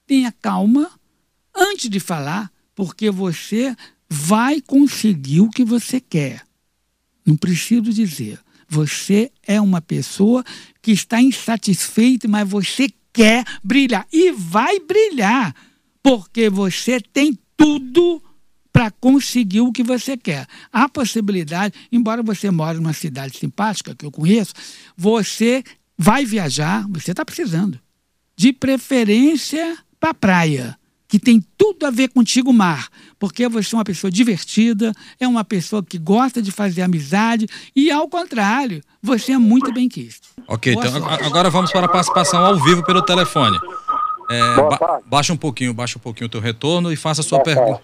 tenha 0.06 0.32
calma 0.32 0.92
antes 1.56 1.90
de 1.90 2.00
falar, 2.00 2.52
porque 2.76 3.10
você 3.12 3.76
vai 4.10 4.62
conseguir 4.62 5.42
o 5.42 5.50
que 5.50 5.64
você 5.64 6.00
quer. 6.00 6.44
Não 7.26 7.36
preciso 7.36 7.92
dizer. 7.92 8.40
Você 8.68 9.32
é 9.46 9.60
uma 9.62 9.82
pessoa 9.82 10.44
que 10.82 10.92
está 10.92 11.22
insatisfeita, 11.22 12.28
mas 12.28 12.48
você 12.48 12.90
quer 13.12 13.46
brilhar. 13.64 14.08
E 14.12 14.32
vai 14.32 14.80
brilhar, 14.80 15.56
porque 16.02 16.50
você 16.50 17.00
tem 17.00 17.38
tudo 17.56 18.22
para 18.72 18.90
conseguir 18.90 19.62
o 19.62 19.72
que 19.72 19.84
você 19.84 20.18
quer. 20.18 20.48
Há 20.72 20.90
possibilidade, 20.90 21.76
embora 21.92 22.24
você 22.24 22.50
more 22.50 22.78
numa 22.78 22.94
cidade 22.94 23.38
simpática, 23.38 23.96
que 23.96 24.06
eu 24.06 24.12
conheço, 24.12 24.54
você 24.98 25.64
vai 25.98 26.26
viajar, 26.26 26.86
você 26.90 27.12
está 27.12 27.24
precisando. 27.24 27.80
De 28.36 28.52
preferência 28.52 29.78
para 30.00 30.10
a 30.10 30.14
praia 30.16 30.78
que 31.14 31.20
tem 31.20 31.40
tudo 31.56 31.86
a 31.86 31.92
ver 31.92 32.08
contigo, 32.08 32.52
mar, 32.52 32.88
porque 33.20 33.48
você 33.48 33.76
é 33.76 33.78
uma 33.78 33.84
pessoa 33.84 34.10
divertida, 34.10 34.92
é 35.20 35.28
uma 35.28 35.44
pessoa 35.44 35.84
que 35.84 36.00
gosta 36.00 36.42
de 36.42 36.52
fazer 36.52 36.82
amizade 36.82 37.46
e, 37.76 37.92
ao 37.92 38.08
contrário, 38.10 38.82
você 39.00 39.34
é 39.34 39.38
muito 39.38 39.72
bem 39.72 39.88
quisto. 39.88 40.30
Ok, 40.48 40.74
Boa 40.74 40.88
então 40.88 41.00
sorte. 41.00 41.14
ag- 41.14 41.26
agora 41.28 41.52
vamos 41.52 41.72
para 41.72 41.86
a 41.86 41.88
participação 41.88 42.44
ao 42.44 42.56
vivo 42.64 42.84
pelo 42.84 43.04
telefone. 43.04 43.56
É, 44.28 44.56
ba- 44.56 45.02
baixa 45.06 45.32
um 45.32 45.38
pouquinho, 45.38 45.72
baixa 45.72 46.00
um 46.00 46.02
pouquinho 46.02 46.26
o 46.26 46.32
teu 46.32 46.42
retorno 46.42 46.92
e 46.92 46.96
faça 46.96 47.22
a 47.22 47.24
sua 47.24 47.42
pergunta. 47.44 47.80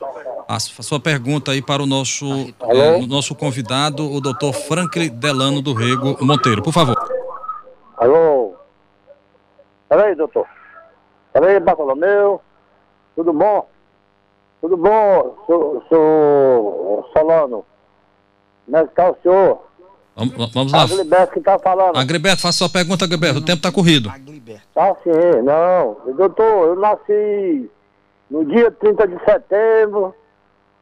A 0.48 0.60
sua 0.60 1.00
pergunta 1.00 1.52
aí 1.52 1.62
para 1.62 1.84
o 1.84 1.86
nosso, 1.86 2.26
é, 2.64 2.98
o 2.98 3.06
nosso 3.06 3.36
convidado, 3.36 4.12
o 4.12 4.20
doutor 4.20 4.54
Franklin 4.54 5.10
Delano 5.10 5.62
do 5.62 5.76
Rego 5.76 6.18
Monteiro. 6.26 6.64
Por 6.64 6.74
favor. 6.74 6.98
Alô? 7.96 8.56
Peraí, 9.88 10.16
doutor. 10.16 10.48
Peraí, 11.32 11.60
Bartolomeu. 11.60 12.42
Tudo 13.20 13.34
bom? 13.34 13.68
Tudo 14.62 14.78
bom, 14.78 15.36
sou, 15.46 15.84
sou 15.90 17.10
Solano. 17.12 17.66
Como 18.64 18.78
é 18.78 18.88
que 18.88 18.96
tá 18.96 19.12
o 19.12 19.18
senhor? 19.22 19.62
Vamos, 20.16 20.54
vamos 20.54 20.72
lá. 20.72 20.84
Agriberto 20.84 21.34
que 21.34 21.42
tá 21.42 21.60
falando. 21.60 21.98
Agriberto, 21.98 22.42
faça 22.42 22.60
sua 22.60 22.70
pergunta, 22.70 23.04
Agriberto. 23.04 23.40
O 23.40 23.46
tempo 23.46 23.58
está 23.58 23.74
corrido. 23.74 24.10
Agliberto. 24.10 24.66
Tá 24.74 24.96
sim, 25.04 25.12
não. 25.44 25.98
Doutor, 26.16 26.68
eu 26.68 26.76
nasci 26.78 27.70
no 28.32 28.46
dia 28.46 28.72
30 28.72 29.06
de 29.06 29.22
setembro 29.26 30.16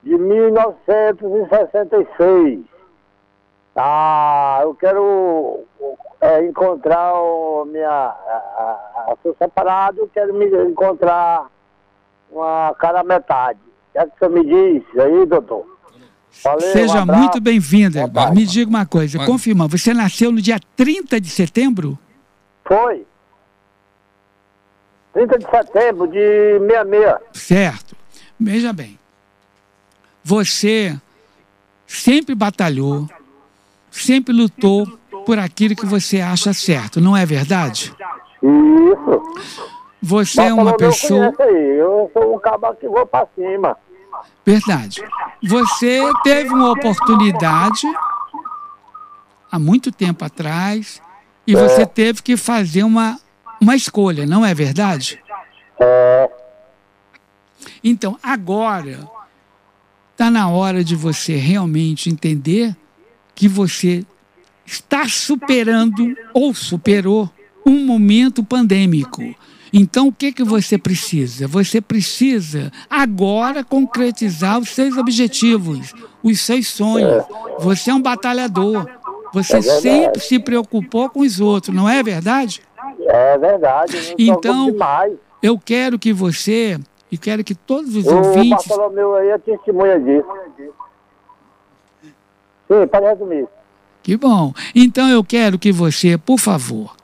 de 0.03 0.15
1966. 0.15 2.59
Ah, 3.75 4.59
eu 4.61 4.75
quero 4.75 5.61
é, 6.21 6.45
encontrar 6.45 7.15
o 7.15 7.65
minha. 7.65 7.89
A, 7.89 8.13
a, 8.13 9.09
a- 9.11 9.15
sou 9.23 9.35
separado, 9.39 10.01
eu 10.01 10.09
quero 10.13 10.35
me 10.35 10.45
encontrar 10.69 11.47
uma 12.31 12.73
cara 12.79 13.03
metade. 13.03 13.59
O 13.59 13.91
que 13.93 13.97
é 13.99 14.05
que 14.05 14.11
você 14.19 14.29
me 14.29 14.43
diz 14.45 14.99
aí, 14.99 15.25
doutor? 15.25 15.65
Valeu, 16.43 16.69
um 16.69 16.71
Seja 16.71 17.01
abraço. 17.01 17.19
muito 17.21 17.41
bem-vindo. 17.41 17.97
Me 18.33 18.45
diga 18.45 18.69
uma 18.69 18.85
coisa, 18.85 19.17
Vai. 19.17 19.25
confirma, 19.27 19.67
você 19.67 19.93
nasceu 19.93 20.31
no 20.31 20.41
dia 20.41 20.59
30 20.75 21.19
de 21.19 21.29
setembro? 21.29 21.97
Foi. 22.63 23.05
30 25.13 25.39
de 25.39 25.45
setembro 25.49 26.07
de 26.07 26.59
66. 26.59 27.15
Certo. 27.33 27.95
Veja 28.39 28.71
bem. 28.71 28.99
Você 30.23 30.95
sempre 31.87 32.35
batalhou, 32.35 33.09
sempre 33.89 34.31
lutou 34.33 34.85
por 35.25 35.39
aquilo 35.39 35.75
que 35.75 35.85
você 35.85 36.21
acha 36.21 36.53
certo, 36.53 37.01
não 37.01 37.17
é 37.17 37.25
verdade? 37.25 37.93
Isso. 38.43 39.67
Você 40.01 40.41
é 40.41 40.53
uma 40.53 40.75
pessoa. 40.77 41.33
aí. 41.39 41.77
Eu 41.77 42.09
sou 42.13 42.35
um 42.35 42.39
cabo 42.39 42.73
que 42.75 42.87
vou 42.87 43.05
pra 43.05 43.27
cima. 43.35 43.75
Verdade. 44.45 45.03
Você 45.43 46.01
teve 46.23 46.49
uma 46.49 46.71
oportunidade 46.71 47.87
há 49.51 49.59
muito 49.59 49.91
tempo 49.91 50.23
atrás 50.25 51.01
e 51.45 51.55
você 51.55 51.85
teve 51.85 52.21
que 52.21 52.35
fazer 52.37 52.83
uma, 52.83 53.19
uma 53.61 53.75
escolha, 53.75 54.25
não 54.25 54.45
é 54.45 54.53
verdade? 54.53 55.21
É, 55.79 56.29
Então, 57.83 58.17
agora 58.21 59.07
está 60.11 60.31
na 60.31 60.49
hora 60.49 60.83
de 60.83 60.95
você 60.95 61.35
realmente 61.35 62.09
entender 62.09 62.75
que 63.35 63.47
você 63.47 64.03
está 64.65 65.07
superando 65.07 66.15
ou 66.33 66.53
superou 66.53 67.29
um 67.65 67.85
momento 67.85 68.43
pandêmico. 68.43 69.35
Então, 69.71 70.07
o 70.07 70.13
que, 70.13 70.31
que 70.31 70.43
você 70.43 70.77
precisa? 70.77 71.47
Você 71.47 71.81
precisa 71.81 72.71
agora 72.89 73.63
concretizar 73.63 74.59
os 74.59 74.69
seus 74.69 74.97
objetivos, 74.97 75.93
os 76.23 76.39
seus 76.41 76.67
sonhos. 76.67 77.23
Você 77.59 77.91
é 77.91 77.93
um 77.93 78.01
batalhador. 78.01 78.87
Você 79.33 79.59
verdade. 79.59 79.81
sempre 79.81 80.21
se 80.21 80.39
preocupou 80.39 81.09
com 81.09 81.19
os 81.19 81.39
outros, 81.39 81.75
não 81.75 81.87
é 81.87 82.01
verdade? 82.01 82.61
é 83.05 83.37
verdade. 83.37 84.15
Então. 84.17 84.75
Eu 85.41 85.59
quero 85.63 85.99
que 85.99 86.11
você, 86.11 86.79
e 87.11 87.17
quero 87.17 87.43
que 87.43 87.53
todos 87.53 87.95
os 87.95 88.07
O 88.07 88.17
ouvintes 88.17 88.67
Bartolomeu 88.67 89.15
aí 89.15 89.29
é 89.29 89.37
testemunha 89.37 89.99
disso. 89.99 90.27
Sim, 92.67 92.87
pode 92.91 93.05
resumir. 93.05 93.47
Que 94.01 94.17
bom. 94.17 94.51
Então 94.73 95.07
eu 95.07 95.23
quero 95.23 95.59
que 95.59 95.71
você, 95.71 96.17
por 96.17 96.39
favor, 96.39 96.96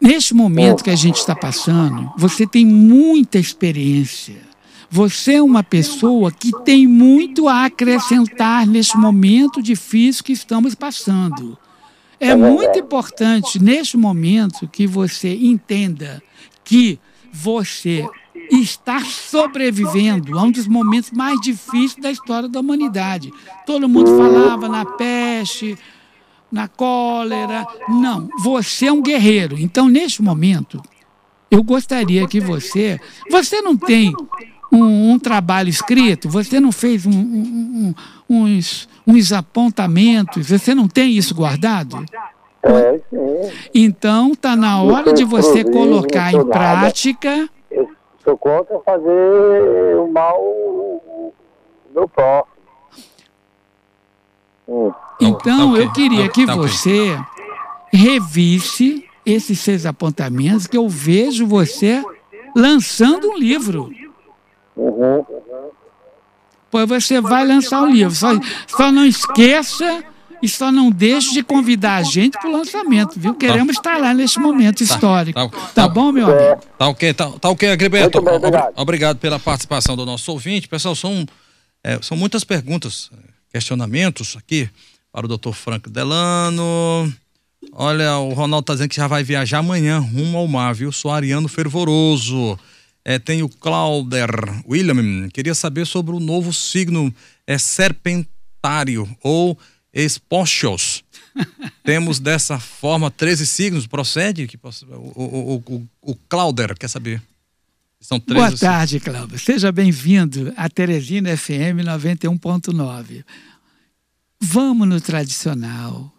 neste 0.00 0.34
momento 0.34 0.84
que 0.84 0.90
a 0.90 0.96
gente 0.96 1.16
está 1.16 1.34
passando, 1.34 2.12
você 2.16 2.46
tem 2.46 2.64
muita 2.64 3.38
experiência. 3.38 4.36
Você 4.90 5.34
é 5.34 5.42
uma 5.42 5.62
pessoa 5.62 6.32
que 6.32 6.50
tem 6.64 6.86
muito 6.86 7.48
a 7.48 7.66
acrescentar 7.66 8.66
neste 8.66 8.96
momento 8.96 9.62
difícil 9.62 10.24
que 10.24 10.32
estamos 10.32 10.74
passando. 10.74 11.56
É 12.18 12.34
muito 12.34 12.78
importante 12.78 13.62
neste 13.62 13.96
momento 13.96 14.68
que 14.68 14.86
você 14.86 15.34
entenda 15.34 16.20
que 16.64 16.98
você 17.32 18.04
está 18.50 19.00
sobrevivendo 19.04 20.36
a 20.38 20.42
um 20.42 20.50
dos 20.50 20.66
momentos 20.66 21.12
mais 21.12 21.40
difíceis 21.40 22.02
da 22.02 22.10
história 22.10 22.48
da 22.48 22.60
humanidade. 22.60 23.32
Todo 23.64 23.88
mundo 23.88 24.16
falava 24.16 24.68
na 24.68 24.84
peste, 24.84 25.78
na 26.50 26.68
cólera. 26.68 27.66
Não, 27.88 28.28
você 28.42 28.86
é 28.86 28.92
um 28.92 29.02
guerreiro. 29.02 29.58
Então, 29.58 29.88
neste 29.88 30.22
momento, 30.22 30.80
eu 31.50 31.62
gostaria 31.62 32.26
que 32.26 32.40
você. 32.40 32.98
Você 33.30 33.60
não 33.60 33.76
tem 33.76 34.14
um, 34.72 35.12
um 35.12 35.18
trabalho 35.18 35.68
escrito, 35.68 36.28
você 36.28 36.60
não 36.60 36.70
fez 36.72 37.04
um- 37.06 37.10
um- 37.12 37.94
uns, 38.28 38.88
uns 39.06 39.32
apontamentos, 39.32 40.48
você 40.50 40.74
não 40.74 40.86
tem 40.88 41.12
isso 41.12 41.34
guardado? 41.34 42.04
É, 42.62 43.00
sim. 43.10 43.52
Então, 43.74 44.32
está 44.32 44.54
na 44.54 44.82
hora 44.82 45.12
de 45.12 45.24
você 45.24 45.64
colocar 45.64 46.32
em 46.32 46.44
prática. 46.46 47.48
Eu 47.70 47.88
sou 48.22 48.36
contra 48.36 48.78
fazer 48.80 49.96
o 49.96 50.12
mal 50.12 50.38
meu 51.94 52.06
próximo. 52.08 52.59
Então, 55.20 55.72
ok. 55.72 55.84
eu 55.84 55.92
queria 55.92 56.28
que 56.28 56.46
Tá 56.46 56.54
você 56.54 57.18
revisse 57.92 59.04
esses 59.24 59.58
seus 59.60 59.84
apontamentos, 59.84 60.66
que 60.66 60.76
eu 60.76 60.88
vejo 60.88 61.46
você 61.46 62.02
lançando 62.56 63.30
um 63.30 63.38
livro. 63.38 63.92
Uhum. 64.76 65.24
Pois 66.70 66.88
você 66.88 67.20
vai 67.20 67.46
lançar 67.46 67.82
o 67.82 67.90
livro. 67.90 68.14
Só, 68.14 68.28
só 68.66 68.92
não 68.92 69.04
esqueça 69.04 70.04
E 70.42 70.48
só 70.48 70.72
não 70.72 70.90
deixe 70.90 71.34
de 71.34 71.42
convidar 71.42 71.96
a 71.96 72.02
gente 72.02 72.38
para 72.38 72.48
o 72.48 72.52
lançamento, 72.52 73.20
viu? 73.20 73.34
Queremos 73.34 73.76
tá. 73.76 73.92
estar 73.92 74.00
lá 74.00 74.14
neste 74.14 74.40
momento 74.40 74.78
tá. 74.78 74.84
histórico. 74.84 75.38
Tá, 75.38 75.48
tá, 75.48 75.68
tá 75.74 75.88
bom, 75.88 76.10
meu 76.10 76.26
amigo? 76.26 76.62
Tá 76.78 76.88
ok, 76.88 77.12
tá, 77.12 77.30
tá 77.32 77.50
ok, 77.50 77.70
Agriberto. 77.70 78.22
Bem, 78.22 78.36
obrigado. 78.36 78.72
obrigado. 78.74 79.18
pela 79.18 79.38
participação 79.38 79.94
do 79.96 80.06
nosso 80.06 80.32
ouvinte. 80.32 80.66
Pessoal, 80.66 80.94
são, 80.94 81.26
é, 81.84 82.00
são 82.00 82.16
muitas 82.16 82.42
perguntas, 82.42 83.10
questionamentos 83.52 84.34
aqui 84.34 84.70
para 85.12 85.26
o 85.26 85.28
doutor 85.28 85.54
Frank 85.54 85.88
Delano. 85.90 87.12
Olha, 87.72 88.18
o 88.18 88.32
Ronaldo 88.32 88.64
está 88.64 88.72
dizendo 88.74 88.90
que 88.90 88.96
já 88.96 89.06
vai 89.06 89.22
viajar 89.22 89.58
amanhã 89.58 89.98
rumo 89.98 90.38
ao 90.38 90.48
mar, 90.48 90.74
viu? 90.74 90.90
Sou 90.90 91.10
ariano 91.10 91.48
fervoroso. 91.48 92.58
É, 93.04 93.18
tem 93.18 93.42
o 93.42 93.48
Clauder 93.48 94.30
William, 94.68 95.28
queria 95.30 95.54
saber 95.54 95.86
sobre 95.86 96.14
o 96.14 96.20
novo 96.20 96.52
signo 96.52 97.12
é 97.46 97.56
serpentário 97.58 99.08
ou 99.22 99.58
Espochos. 99.92 101.02
Temos 101.82 102.20
dessa 102.20 102.58
forma 102.58 103.10
13 103.10 103.46
signos, 103.46 103.86
procede? 103.86 104.48
O, 104.92 105.22
o, 105.22 105.64
o, 105.66 105.88
o 106.02 106.14
Clauder 106.28 106.76
quer 106.78 106.88
saber. 106.88 107.22
São 108.00 108.18
13 108.18 108.40
Boa 108.40 108.58
tarde, 108.58 109.00
Cláudio. 109.00 109.38
Seja 109.38 109.70
bem-vindo 109.70 110.52
à 110.56 110.68
Teresina 110.68 111.36
FM 111.36 111.84
91.9. 111.84 113.24
Vamos 114.40 114.88
no 114.88 115.00
tradicional. 115.00 116.12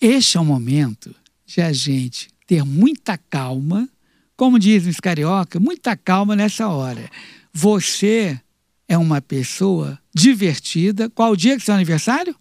Este 0.00 0.36
é 0.36 0.40
o 0.40 0.44
momento 0.44 1.14
de 1.46 1.60
a 1.60 1.72
gente 1.72 2.28
ter 2.46 2.64
muita 2.64 3.16
calma, 3.16 3.88
como 4.36 4.58
dizem 4.58 4.90
os 4.90 4.98
carioca, 4.98 5.60
muita 5.60 5.96
calma 5.96 6.34
nessa 6.34 6.68
hora. 6.68 7.08
Você 7.52 8.40
é 8.88 8.98
uma 8.98 9.22
pessoa 9.22 9.98
divertida. 10.12 11.08
Qual 11.08 11.32
o 11.32 11.36
dia 11.36 11.56
que 11.56 11.62
é 11.62 11.64
seu 11.64 11.74
aniversário? 11.74 12.34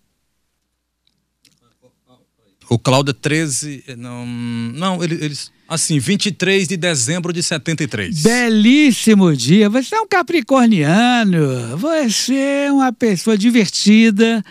O 2.69 2.79
Cláudio 2.79 3.11
é 3.11 3.13
13. 3.13 3.83
Não, 3.97 4.25
não 4.25 5.03
eles. 5.03 5.51
Assim, 5.67 5.99
23 5.99 6.67
de 6.67 6.75
dezembro 6.75 7.31
de 7.31 7.43
73. 7.43 8.21
Belíssimo 8.23 9.35
dia. 9.35 9.69
Você 9.69 9.95
é 9.95 10.01
um 10.01 10.07
capricorniano. 10.07 11.77
Você 11.77 12.35
é 12.35 12.71
uma 12.71 12.91
pessoa 12.91 13.37
divertida. 13.37 14.43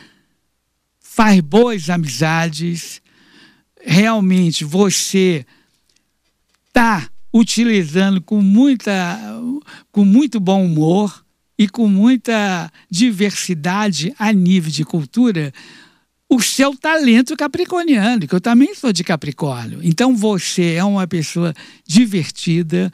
Faz 1.14 1.40
boas 1.40 1.90
amizades. 1.90 3.02
Realmente 3.84 4.64
você 4.64 5.44
está 6.68 7.06
utilizando 7.30 8.22
com, 8.22 8.40
muita, 8.40 9.20
com 9.90 10.06
muito 10.06 10.40
bom 10.40 10.64
humor 10.64 11.22
e 11.58 11.68
com 11.68 11.86
muita 11.86 12.72
diversidade 12.90 14.14
a 14.18 14.32
nível 14.32 14.70
de 14.70 14.86
cultura 14.86 15.52
o 16.30 16.40
seu 16.40 16.74
talento 16.74 17.36
capricorniano, 17.36 18.26
que 18.26 18.34
eu 18.34 18.40
também 18.40 18.74
sou 18.74 18.90
de 18.90 19.04
Capricórnio. 19.04 19.80
Então 19.82 20.16
você 20.16 20.76
é 20.76 20.84
uma 20.84 21.06
pessoa 21.06 21.52
divertida. 21.86 22.90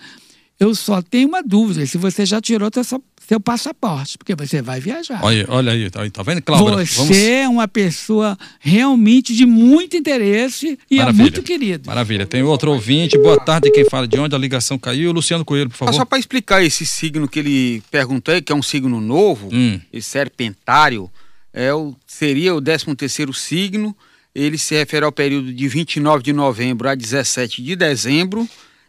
Eu 0.58 0.74
só 0.74 1.00
tenho 1.00 1.28
uma 1.28 1.40
dúvida: 1.40 1.86
se 1.86 1.96
você 1.96 2.26
já 2.26 2.40
tirou 2.40 2.68
seu, 2.68 3.00
seu 3.28 3.38
passaporte, 3.38 4.16
porque 4.16 4.34
você 4.34 4.62
vai 4.62 4.80
viajar. 4.80 5.22
Olha, 5.22 5.44
olha 5.50 5.72
aí, 5.72 5.90
tá, 5.90 6.08
tá 6.08 6.22
vendo, 6.22 6.40
Cláudia? 6.40 6.86
Você 6.86 6.96
Vamos... 6.96 7.16
é 7.18 7.46
uma 7.46 7.68
pessoa 7.68 8.38
realmente 8.58 9.34
de 9.34 9.44
muito 9.44 9.98
interesse 9.98 10.78
e 10.90 10.94
é 10.94 11.00
Maravilha. 11.00 11.20
é 11.20 11.24
muito 11.24 11.42
querido. 11.42 11.86
Maravilha. 11.88 12.24
Tem 12.24 12.42
outro 12.42 12.72
ouvinte. 12.72 13.18
Boa 13.18 13.38
tarde, 13.38 13.70
quem 13.70 13.84
fala 13.84 14.08
de 14.08 14.18
onde 14.18 14.34
a 14.34 14.38
ligação 14.38 14.78
caiu. 14.78 15.12
Luciano 15.12 15.44
Coelho, 15.44 15.68
por 15.68 15.76
favor. 15.76 15.90
Ah, 15.90 15.96
só 15.98 16.06
para 16.06 16.18
explicar 16.18 16.64
esse 16.64 16.86
signo 16.86 17.28
que 17.28 17.38
ele 17.38 17.82
perguntou 17.90 18.32
aí, 18.32 18.40
que 18.40 18.50
é 18.50 18.56
um 18.56 18.62
signo 18.62 18.98
novo, 18.98 19.50
hum. 19.52 19.78
esse 19.92 20.08
serpentário 20.08 21.10
é 21.52 21.72
o, 21.74 21.94
seria 22.06 22.54
o 22.54 22.62
13 22.62 22.96
terceiro 22.96 23.34
signo, 23.34 23.94
ele 24.34 24.56
se 24.56 24.74
refere 24.74 25.04
ao 25.04 25.12
período 25.12 25.52
de 25.52 25.68
29 25.68 26.22
de 26.22 26.32
novembro 26.32 26.88
a 26.88 26.94
17 26.94 27.62
de 27.62 27.76
dezembro 27.76 28.48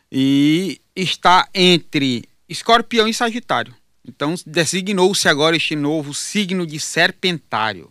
e 0.10 0.79
está 0.96 1.46
entre 1.53 2.24
escorpião 2.48 3.05
e 3.05 3.13
sagitário. 3.13 3.74
Então 4.10 4.34
designou-se 4.45 5.28
agora 5.28 5.56
este 5.56 5.76
novo 5.76 6.13
signo 6.13 6.65
de 6.65 6.80
serpentário. 6.80 7.89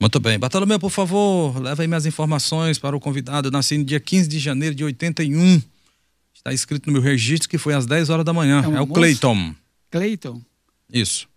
Muito 0.00 0.20
bem. 0.20 0.38
Bartolomeu, 0.38 0.78
por 0.78 0.90
favor, 0.90 1.60
leva 1.60 1.82
aí 1.82 1.88
minhas 1.88 2.06
informações 2.06 2.78
para 2.78 2.96
o 2.96 3.00
convidado. 3.00 3.48
Eu 3.48 3.52
nasci 3.52 3.78
no 3.78 3.84
dia 3.84 3.98
15 3.98 4.28
de 4.28 4.38
janeiro 4.38 4.74
de 4.74 4.84
81. 4.84 5.62
Está 6.34 6.52
escrito 6.52 6.86
no 6.86 6.92
meu 6.92 7.02
registro 7.02 7.48
que 7.48 7.58
foi 7.58 7.74
às 7.74 7.86
10 7.86 8.10
horas 8.10 8.24
da 8.24 8.32
manhã. 8.32 8.62
É, 8.62 8.68
um 8.68 8.76
é 8.76 8.80
o 8.80 8.86
Cleiton. 8.86 9.54
Cleiton? 9.90 10.40
Isso. 10.92 11.28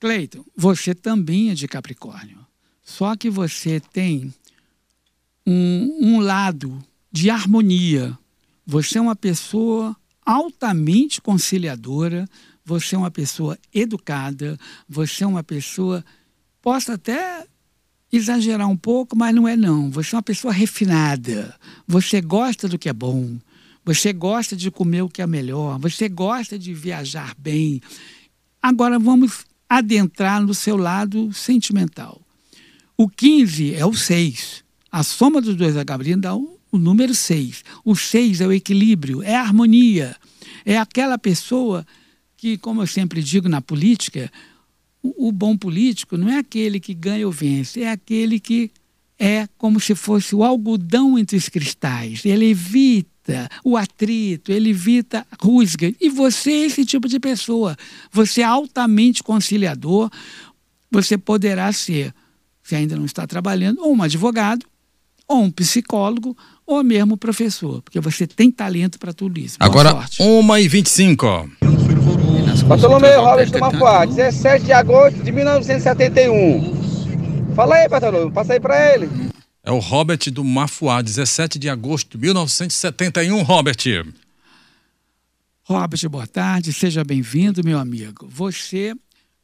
Cleiton, 0.00 0.44
você 0.56 0.94
também 0.94 1.50
é 1.50 1.54
de 1.54 1.66
Capricórnio. 1.66 2.38
Só 2.82 3.16
que 3.16 3.28
você 3.28 3.80
tem 3.80 4.32
um, 5.46 5.98
um 6.00 6.20
lado 6.20 6.82
de 7.10 7.30
harmonia. 7.30 8.16
Você 8.66 8.98
é 8.98 9.00
uma 9.00 9.16
pessoa 9.16 9.96
altamente 10.24 11.20
conciliadora, 11.20 12.28
você 12.66 12.96
é 12.96 12.98
uma 12.98 13.12
pessoa 13.12 13.56
educada, 13.72 14.58
você 14.88 15.22
é 15.22 15.26
uma 15.26 15.44
pessoa. 15.44 16.04
Posso 16.60 16.90
até 16.90 17.46
exagerar 18.12 18.68
um 18.68 18.76
pouco, 18.76 19.16
mas 19.16 19.32
não 19.32 19.46
é 19.46 19.54
não. 19.54 19.88
Você 19.92 20.16
é 20.16 20.16
uma 20.16 20.22
pessoa 20.22 20.52
refinada. 20.52 21.54
Você 21.86 22.20
gosta 22.20 22.66
do 22.66 22.76
que 22.76 22.88
é 22.88 22.92
bom. 22.92 23.36
Você 23.84 24.12
gosta 24.12 24.56
de 24.56 24.68
comer 24.68 25.02
o 25.02 25.08
que 25.08 25.22
é 25.22 25.26
melhor. 25.28 25.78
Você 25.78 26.08
gosta 26.08 26.58
de 26.58 26.74
viajar 26.74 27.36
bem. 27.38 27.80
Agora 28.60 28.98
vamos 28.98 29.44
adentrar 29.68 30.42
no 30.42 30.52
seu 30.52 30.76
lado 30.76 31.32
sentimental. 31.32 32.20
O 32.96 33.08
15 33.08 33.74
é 33.74 33.86
o 33.86 33.94
6. 33.94 34.64
A 34.90 35.04
soma 35.04 35.40
dos 35.40 35.54
dois 35.54 35.76
Gabriel 35.84 36.18
dá 36.18 36.34
o, 36.34 36.58
o 36.72 36.78
número 36.78 37.14
6. 37.14 37.62
O 37.84 37.94
6 37.94 38.40
é 38.40 38.46
o 38.48 38.52
equilíbrio, 38.52 39.22
é 39.22 39.36
a 39.36 39.42
harmonia. 39.42 40.16
É 40.64 40.76
aquela 40.76 41.16
pessoa 41.16 41.86
que, 42.46 42.56
como 42.56 42.80
eu 42.80 42.86
sempre 42.86 43.20
digo 43.20 43.48
na 43.48 43.60
política, 43.60 44.30
o, 45.02 45.28
o 45.28 45.32
bom 45.32 45.56
político 45.56 46.16
não 46.16 46.28
é 46.28 46.38
aquele 46.38 46.78
que 46.78 46.94
ganha 46.94 47.26
ou 47.26 47.32
vence, 47.32 47.82
é 47.82 47.90
aquele 47.90 48.38
que 48.38 48.70
é 49.18 49.48
como 49.58 49.80
se 49.80 49.96
fosse 49.96 50.32
o 50.32 50.44
algodão 50.44 51.18
entre 51.18 51.36
os 51.36 51.48
cristais. 51.48 52.24
Ele 52.24 52.44
evita 52.44 53.48
o 53.64 53.76
atrito, 53.76 54.52
ele 54.52 54.70
evita 54.70 55.26
rusga. 55.40 55.92
E 56.00 56.08
você 56.08 56.52
é 56.52 56.66
esse 56.66 56.84
tipo 56.84 57.08
de 57.08 57.18
pessoa. 57.18 57.76
Você 58.12 58.42
é 58.42 58.44
altamente 58.44 59.24
conciliador. 59.24 60.08
Você 60.88 61.18
poderá 61.18 61.72
ser, 61.72 62.14
se 62.62 62.76
ainda 62.76 62.94
não 62.94 63.06
está 63.06 63.26
trabalhando, 63.26 63.80
ou 63.80 63.92
um 63.92 64.02
advogado, 64.04 64.64
ou 65.26 65.42
um 65.42 65.50
psicólogo, 65.50 66.36
ou 66.64 66.84
mesmo 66.84 67.16
professor, 67.16 67.82
porque 67.82 67.98
você 67.98 68.24
tem 68.24 68.52
talento 68.52 69.00
para 69.00 69.12
tudo 69.12 69.40
isso. 69.40 69.58
Boa 69.58 69.68
Agora, 69.68 70.06
1h25. 70.20 72.05
Bartolomeu 72.68 73.22
Robert 73.22 73.50
do 73.50 73.60
Mafuá, 73.60 74.04
17 74.04 74.64
de 74.64 74.72
agosto 74.72 75.22
de 75.22 75.30
1971. 75.30 77.54
Fala 77.54 77.76
aí, 77.76 77.88
Bartolomeu, 77.88 78.32
passa 78.32 78.54
aí 78.54 78.60
para 78.60 78.92
ele. 78.92 79.08
É 79.62 79.70
o 79.70 79.78
Robert 79.78 80.18
do 80.32 80.42
Mafuá, 80.42 81.00
17 81.00 81.60
de 81.60 81.68
agosto 81.68 82.10
de 82.10 82.18
1971, 82.18 83.40
Robert. 83.42 83.76
Robert, 85.62 86.08
boa 86.08 86.26
tarde, 86.26 86.72
seja 86.72 87.04
bem-vindo, 87.04 87.62
meu 87.64 87.78
amigo. 87.78 88.26
Você 88.28 88.96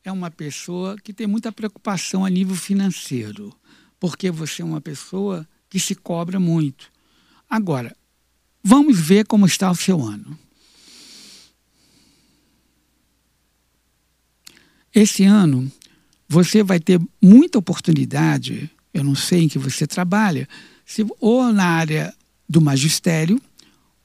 é 0.05 0.11
uma 0.11 0.31
pessoa 0.31 0.97
que 1.03 1.13
tem 1.13 1.29
muita 1.29 1.53
preocupação 1.53 2.25
a 2.25 2.31
nível 2.31 2.57
financeiro, 2.57 3.55
porque 4.01 4.33
você 4.33 4.63
é 4.63 4.65
uma 4.65 4.81
pessoa 4.81 5.47
que 5.71 5.79
se 5.79 5.95
cobra 5.95 6.41
muito. 6.41 6.91
Agora, 7.49 7.95
vamos 8.65 8.99
ver 8.99 9.27
como 9.27 9.47
está 9.47 9.71
o 9.71 9.77
seu 9.77 10.03
ano. 10.03 10.37
Esse 14.95 15.25
ano, 15.25 15.71
você 16.29 16.63
vai 16.63 16.79
ter 16.79 17.01
muita 17.21 17.59
oportunidade 17.59 18.71
eu 18.93 19.03
não 19.03 19.15
sei 19.15 19.45
em 19.45 19.49
que 19.49 19.59
você 19.59 19.87
trabalha, 19.87 20.49
se, 20.85 21.07
ou 21.19 21.53
na 21.53 21.65
área 21.65 22.13
do 22.49 22.61
magistério, 22.61 23.41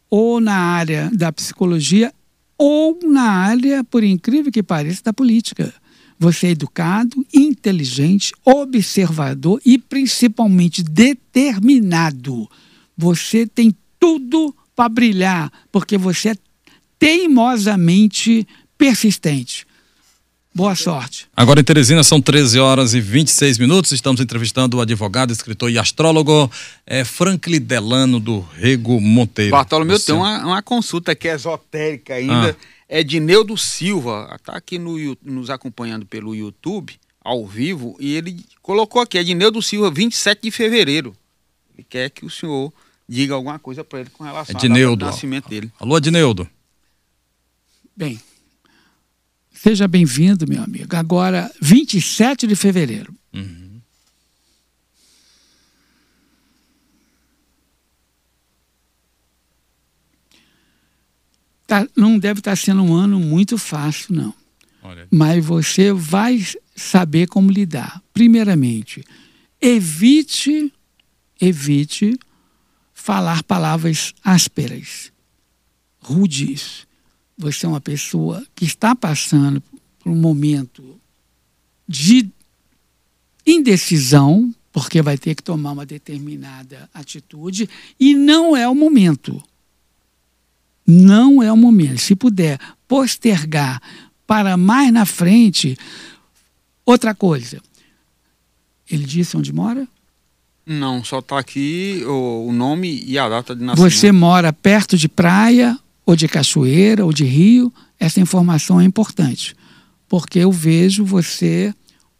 ou 0.10 0.40
na 0.40 0.56
área 0.56 1.12
da 1.14 1.32
psicologia, 1.32 2.14
ou 2.58 2.98
na 3.04 3.30
área, 3.30 3.84
por 3.84 4.04
incrível 4.04 4.52
que 4.52 4.64
pareça, 4.64 5.04
da 5.04 5.14
política. 5.14 5.74
Você 6.18 6.48
é 6.48 6.52
educado, 6.52 7.26
inteligente, 7.34 8.34
observador 8.44 9.62
e 9.66 9.78
principalmente 9.78 10.82
determinado. 10.82 12.50
Você 12.98 13.46
tem 13.46 13.76
tudo 14.00 14.56
para 14.76 14.90
brilhar, 14.90 15.52
porque 15.72 15.98
você 15.98 16.30
é 16.30 16.38
teimosamente 16.98 18.48
persistente. 18.78 19.67
Boa 20.58 20.74
sorte. 20.74 21.28
Agora 21.38 21.60
em 21.60 21.64
Teresina 21.64 22.04
são 22.04 22.20
13 22.20 22.58
horas 22.58 22.96
e 22.96 23.00
26 23.00 23.60
minutos. 23.60 23.92
Estamos 23.92 24.20
entrevistando 24.20 24.78
o 24.78 24.82
advogado, 24.82 25.32
escritor 25.32 25.70
e 25.70 25.78
astrólogo 25.78 26.52
é, 26.84 27.06
Franklin 27.06 27.62
Delano 27.62 28.20
do 28.20 28.40
Rego 28.40 29.00
Monteiro. 29.00 29.52
Bartolomeu, 29.52 30.00
tem 30.00 30.16
uma, 30.16 30.44
uma 30.44 30.62
consulta 30.64 31.14
que 31.14 31.28
é 31.28 31.34
esotérica 31.36 32.16
ainda. 32.16 32.58
Ah. 32.60 32.66
É 32.90 33.04
de 33.04 33.20
Neudo 33.20 33.56
Silva. 33.56 34.36
Está 34.36 34.58
aqui 34.58 34.80
no, 34.80 35.16
nos 35.22 35.52
acompanhando 35.52 36.08
pelo 36.08 36.34
YouTube 36.34 37.00
ao 37.24 37.46
vivo 37.46 37.96
e 38.00 38.16
ele 38.16 38.44
colocou 38.60 39.00
aqui, 39.00 39.20
Edneudo 39.20 39.62
Silva, 39.62 39.92
27 39.92 40.42
de 40.42 40.50
fevereiro. 40.50 41.16
Ele 41.76 41.86
quer 41.88 42.10
que 42.10 42.26
o 42.26 42.32
senhor 42.32 42.74
diga 43.08 43.36
alguma 43.36 43.60
coisa 43.60 43.84
para 43.84 44.00
ele 44.00 44.10
com 44.10 44.24
relação 44.24 44.56
Edneudo. 44.60 45.06
ao 45.06 45.12
nascimento 45.12 45.48
dele. 45.48 45.72
Alô, 45.80 45.98
Edneudo. 45.98 46.50
Bem, 47.96 48.20
seja 49.62 49.88
bem-vindo, 49.88 50.48
meu 50.48 50.64
amigo. 50.64 50.96
Agora, 50.96 51.52
27 51.62 52.48
de 52.48 52.56
fevereiro. 52.56 53.14
Uhum. 53.34 53.82
Tá, 61.66 61.86
não 61.96 62.18
deve 62.18 62.40
estar 62.40 62.56
sendo 62.56 62.82
um 62.82 62.94
ano 62.94 63.20
muito 63.20 63.58
fácil, 63.58 64.16
não. 64.16 64.34
Olha. 64.82 65.06
Mas 65.12 65.44
você 65.44 65.92
vai 65.92 66.42
saber 66.74 67.28
como 67.28 67.52
lidar. 67.52 68.02
Primeiramente, 68.14 69.04
evite, 69.60 70.72
evite 71.42 72.18
falar 72.94 73.44
palavras 73.44 74.14
ásperas, 74.24 75.12
rudes. 76.00 76.87
Você 77.38 77.66
é 77.66 77.70
uma 77.70 77.82
pessoa 77.82 78.46
que 78.56 78.66
está 78.66 78.96
passando 78.96 79.62
por 80.00 80.12
um 80.12 80.16
momento 80.16 81.00
de 81.88 82.28
indecisão, 83.46 84.54
porque 84.72 85.02
vai 85.02 85.18
ter 85.18 85.36
que 85.36 85.44
tomar 85.44 85.72
uma 85.72 85.86
determinada 85.86 86.90
atitude, 86.94 87.70
e 88.00 88.14
não 88.14 88.56
é 88.56 88.68
o 88.68 88.76
momento. 88.76 89.42
Não 90.86 91.44
é 91.44 91.52
o 91.52 91.58
momento. 91.58 92.00
Se 92.00 92.16
puder 92.16 92.60
postergar 92.88 93.82
para 94.28 94.58
mais 94.58 94.92
na 94.92 95.06
frente. 95.06 95.78
Outra 96.86 97.16
coisa. 97.16 97.62
Ele 98.90 99.06
disse 99.06 99.36
onde 99.38 99.54
mora? 99.54 99.88
Não, 100.66 101.04
só 101.04 101.20
está 101.20 101.40
aqui 101.40 102.04
o, 102.06 102.48
o, 102.48 102.52
nome 102.52 103.02
e 103.06 103.18
a 103.18 103.30
data 103.30 103.56
de 103.56 103.64
nascimento. 103.64 103.90
Você 103.90 104.12
mora 104.12 104.52
perto 104.52 104.98
de 104.98 105.08
praia, 105.08 105.80
ou 106.08 106.16
de 106.16 106.26
cachoeira, 106.26 107.06
ou 107.06 107.12
de 107.12 107.26
rio? 107.26 107.72
Essa 108.00 108.22
informação 108.22 108.80
é 108.80 108.86
importante. 108.86 109.54
Porque 110.08 110.40
eu 110.40 110.54
vejo 110.54 111.04
você 111.04 111.74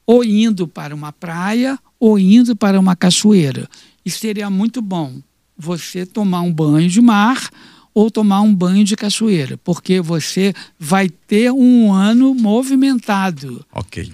ou 0.06 0.26
indo 0.26 0.68
para 0.68 0.94
uma 0.94 1.14
praia 1.14 1.80
ou 1.98 2.20
indo 2.20 2.54
para 2.54 2.78
uma 2.78 2.98
cachoeira. 2.98 3.68
E 4.06 4.12
seria 4.12 4.50
muito 4.50 4.82
bom 4.82 5.14
você 5.58 6.06
tomar 6.06 6.42
um 6.42 6.54
banho 6.54 6.90
de 6.90 7.00
mar 7.00 7.50
ou 7.94 8.12
tomar 8.12 8.42
um 8.42 8.54
banho 8.54 8.84
de 8.84 8.96
cachoeira, 8.96 9.58
porque 9.64 10.00
você 10.00 10.54
vai 10.78 11.10
ter 11.10 11.52
um 11.52 11.92
ano 11.92 12.36
movimentado. 12.36 13.66
Ok. 13.74 14.12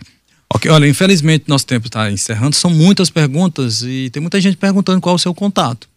Ok, 0.53 0.71
olha, 0.71 0.87
infelizmente 0.87 1.45
nosso 1.47 1.65
tempo 1.65 1.87
está 1.87 2.11
encerrando, 2.11 2.55
são 2.55 2.69
muitas 2.69 3.09
perguntas 3.09 3.81
e 3.81 4.09
tem 4.11 4.21
muita 4.21 4.39
gente 4.39 4.55
perguntando 4.55 5.01
qual 5.01 5.13
é 5.13 5.17
o 5.17 5.19
seu 5.19 5.33
contato. 5.33 5.89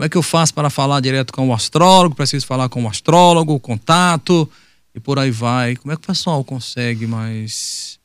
Como 0.00 0.06
é 0.06 0.08
que 0.08 0.16
eu 0.16 0.22
faço 0.22 0.54
para 0.54 0.70
falar 0.70 0.98
direto 1.00 1.30
com 1.30 1.46
o 1.46 1.52
astrólogo? 1.52 2.14
Preciso 2.14 2.46
falar 2.46 2.70
com 2.70 2.82
o 2.82 2.88
astrólogo, 2.88 3.60
contato 3.60 4.50
e 4.94 4.98
por 4.98 5.18
aí 5.18 5.30
vai. 5.30 5.76
Como 5.76 5.92
é 5.92 5.94
que 5.94 6.02
o 6.02 6.06
pessoal 6.06 6.42
consegue 6.42 7.06
mais. 7.06 8.00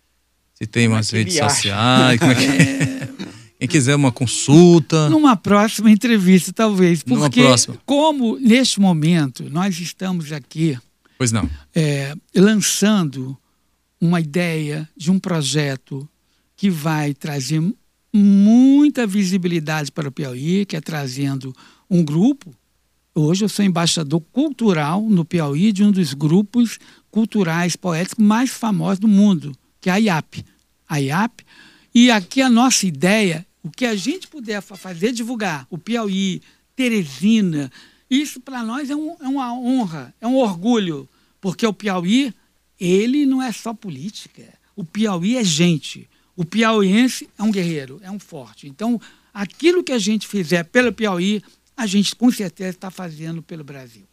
Se 0.56 0.68
tem 0.68 0.90
umas 0.90 1.14
é 1.14 1.20
redes 1.20 1.38
sociais? 1.38 2.20
Como 2.20 2.32
é 2.34 2.36
que. 2.36 3.16
É. 3.58 3.60
Quem 3.60 3.70
quiser 3.70 3.96
uma 3.96 4.12
consulta. 4.12 5.10
Numa 5.10 5.38
próxima 5.38 5.90
entrevista, 5.90 6.52
talvez. 6.52 7.02
Porque, 7.02 7.42
como 7.86 8.38
neste 8.40 8.82
momento 8.82 9.50
nós 9.50 9.80
estamos 9.80 10.34
aqui. 10.34 10.78
Pois 11.18 11.32
não. 11.32 11.50
É, 11.74 12.14
lançando 12.36 13.38
uma 14.02 14.20
ideia 14.20 14.90
de 14.98 15.10
um 15.10 15.18
projeto 15.18 16.06
que 16.58 16.70
vai 16.70 17.14
trazer 17.14 17.62
muita 18.16 19.06
visibilidade 19.06 19.92
para 19.92 20.08
o 20.08 20.12
Piauí, 20.12 20.66
que 20.66 20.78
é 20.78 20.82
trazendo 20.82 21.54
um 21.90 22.02
grupo. 22.02 22.56
Hoje 23.14 23.44
eu 23.44 23.50
sou 23.50 23.66
embaixador 23.66 24.22
cultural 24.32 25.02
no 25.02 25.26
Piauí 25.26 25.74
de 25.74 25.84
um 25.84 25.92
dos 25.92 26.14
grupos 26.14 26.80
culturais 27.12 27.76
poéticos 27.76 28.24
mais 28.24 28.50
famosos 28.52 29.00
do 29.00 29.08
mundo, 29.08 29.54
que 29.82 29.90
é 29.90 29.94
a 29.94 29.98
IAP. 29.98 30.46
A 30.88 30.98
IAP 30.98 31.44
e 31.94 32.10
aqui 32.10 32.42
a 32.42 32.50
nossa 32.50 32.86
ideia, 32.86 33.46
o 33.62 33.70
que 33.70 33.86
a 33.86 33.96
gente 33.96 34.30
puder 34.30 34.62
fazer, 34.62 35.12
divulgar 35.12 35.68
o 35.70 35.78
Piauí, 35.78 36.42
Teresina, 36.74 37.70
isso 38.10 38.40
para 38.40 38.64
nós 38.64 38.90
é, 38.90 38.96
um, 38.96 39.16
é, 39.20 39.28
uma 39.28 39.54
honra, 39.54 40.16
é 40.22 40.28
um 40.28 40.36
orgulho, 40.36 41.08
porque 41.42 41.68
o 41.68 41.74
Piauí, 41.74 42.34
ele 42.80 43.26
não 43.26 43.42
é 43.42 43.52
só 43.52 43.74
política, 43.74 44.54
o 44.74 44.86
Piauí 44.86 45.36
é 45.36 45.44
gente. 45.44 46.10
O 46.36 46.44
piauiense 46.44 47.30
é 47.38 47.44
um 47.44 47.52
guerreiro, 47.52 48.00
é 48.04 48.12
um 48.12 48.20
forte. 48.20 48.68
Então, 48.68 49.00
aquilo 49.34 49.84
que 49.84 49.92
a 49.92 50.00
gente 50.00 50.28
fizer 50.28 50.64
pelo 50.66 50.92
Piauí, 50.92 51.42
a 51.78 51.86
gente 51.86 52.16
com 52.16 52.30
certeza 52.32 52.72
está 52.72 52.92
fazendo 52.92 53.42
pelo 53.42 53.64
Brasil. 53.64 54.04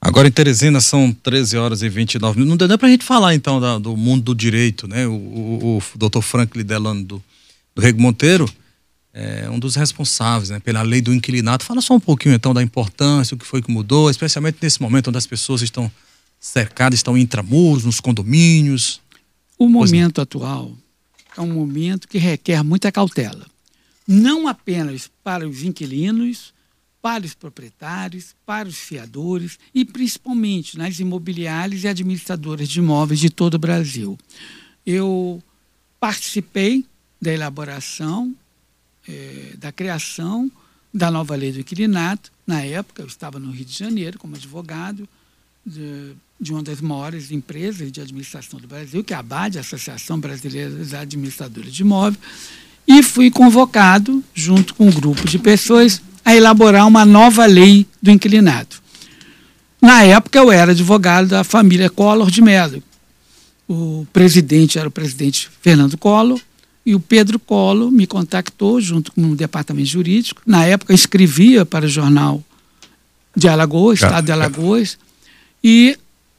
Agora 0.00 0.28
em 0.28 0.30
Teresina 0.30 0.80
são 0.80 1.12
13 1.12 1.56
horas 1.56 1.82
e 1.82 1.88
29 1.88 2.38
minutos. 2.38 2.58
Não 2.60 2.68
dá 2.68 2.78
para 2.78 2.88
a 2.88 2.90
gente 2.90 3.04
falar 3.04 3.34
então 3.34 3.58
da, 3.60 3.78
do 3.78 3.96
mundo 3.96 4.22
do 4.22 4.34
direito, 4.34 4.86
né? 4.86 5.06
O, 5.06 5.12
o, 5.12 5.78
o 5.78 5.98
doutor 5.98 6.20
Franklin 6.20 6.62
Delano 6.62 7.02
do, 7.02 7.24
do 7.74 7.80
Rego 7.80 8.00
Monteiro 8.00 8.48
é 9.14 9.48
um 9.48 9.58
dos 9.58 9.76
responsáveis 9.76 10.50
né, 10.50 10.60
pela 10.60 10.82
lei 10.82 11.00
do 11.00 11.14
inquilinato. 11.14 11.64
Fala 11.64 11.80
só 11.80 11.94
um 11.94 12.00
pouquinho 12.00 12.34
então 12.34 12.52
da 12.52 12.62
importância, 12.62 13.34
o 13.34 13.38
que 13.38 13.46
foi 13.46 13.62
que 13.62 13.70
mudou, 13.70 14.10
especialmente 14.10 14.58
nesse 14.60 14.82
momento 14.82 15.08
onde 15.08 15.18
as 15.18 15.26
pessoas 15.26 15.62
estão 15.62 15.90
cercadas, 16.38 16.98
estão 16.98 17.16
intramuros, 17.16 17.84
nos 17.84 17.98
condomínios. 17.98 19.00
O 19.58 19.68
momento 19.68 20.20
atual 20.20 20.76
é 21.36 21.40
um 21.40 21.52
momento 21.52 22.08
que 22.08 22.18
requer 22.18 22.62
muita 22.62 22.92
cautela. 22.92 23.46
Não 24.06 24.46
apenas 24.46 25.10
para 25.22 25.48
os 25.48 25.62
inquilinos, 25.62 26.52
para 27.00 27.24
os 27.24 27.34
proprietários, 27.34 28.34
para 28.46 28.68
os 28.68 28.76
fiadores 28.76 29.58
e 29.74 29.84
principalmente 29.84 30.78
nas 30.78 30.98
imobiliárias 30.98 31.84
e 31.84 31.88
administradoras 31.88 32.68
de 32.68 32.78
imóveis 32.78 33.20
de 33.20 33.30
todo 33.30 33.54
o 33.54 33.58
Brasil. 33.58 34.18
Eu 34.86 35.42
participei 36.00 36.84
da 37.20 37.32
elaboração, 37.32 38.34
é, 39.08 39.54
da 39.56 39.72
criação 39.72 40.50
da 40.92 41.10
nova 41.10 41.34
lei 41.34 41.50
do 41.50 41.60
inquilinato. 41.60 42.30
Na 42.46 42.62
época, 42.62 43.02
eu 43.02 43.06
estava 43.06 43.38
no 43.38 43.50
Rio 43.50 43.64
de 43.64 43.76
Janeiro 43.76 44.18
como 44.18 44.36
advogado 44.36 45.08
de, 45.66 46.14
de 46.44 46.52
uma 46.52 46.62
das 46.62 46.82
maiores 46.82 47.32
empresas 47.32 47.90
de 47.90 48.02
administração 48.02 48.60
do 48.60 48.68
Brasil, 48.68 49.02
que 49.02 49.14
é 49.14 49.16
a 49.16 49.20
ABAD, 49.20 49.58
Associação 49.58 50.20
Brasileira 50.20 50.68
das 50.68 50.92
Administradoras 50.92 51.72
de 51.72 51.80
Imóveis, 51.80 52.18
e 52.86 53.02
fui 53.02 53.30
convocado, 53.30 54.22
junto 54.34 54.74
com 54.74 54.86
um 54.86 54.92
grupo 54.92 55.26
de 55.26 55.38
pessoas, 55.38 56.02
a 56.22 56.36
elaborar 56.36 56.86
uma 56.86 57.06
nova 57.06 57.46
lei 57.46 57.86
do 58.00 58.10
inquilinato. 58.10 58.82
Na 59.80 60.02
época, 60.02 60.38
eu 60.38 60.52
era 60.52 60.72
advogado 60.72 61.28
da 61.28 61.42
família 61.42 61.88
Collor 61.88 62.30
de 62.30 62.42
Mello. 62.42 62.82
O 63.66 64.06
presidente 64.12 64.78
era 64.78 64.86
o 64.86 64.90
presidente 64.90 65.48
Fernando 65.62 65.96
Collor, 65.96 66.38
e 66.84 66.94
o 66.94 67.00
Pedro 67.00 67.38
Collor 67.38 67.90
me 67.90 68.06
contactou 68.06 68.82
junto 68.82 69.12
com 69.12 69.30
o 69.30 69.34
departamento 69.34 69.88
jurídico. 69.88 70.42
Na 70.44 70.66
época, 70.66 70.92
escrevia 70.92 71.64
para 71.64 71.86
o 71.86 71.88
jornal 71.88 72.44
de 73.34 73.48
Alagoas, 73.48 74.02
Estado 74.02 74.26
de 74.26 74.32
Alagoas, 74.32 74.98
e 75.62 75.96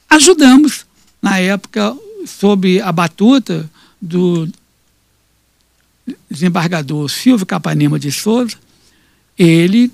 ajudamos, 0.09 0.85
na 1.21 1.39
época, 1.39 1.95
sob 2.25 2.81
a 2.81 2.91
batuta 2.91 3.69
do 4.01 4.47
desembargador 6.29 7.09
Silvio 7.09 7.45
Capanema 7.45 7.97
de 7.97 8.11
Souza, 8.11 8.57
ele 9.37 9.91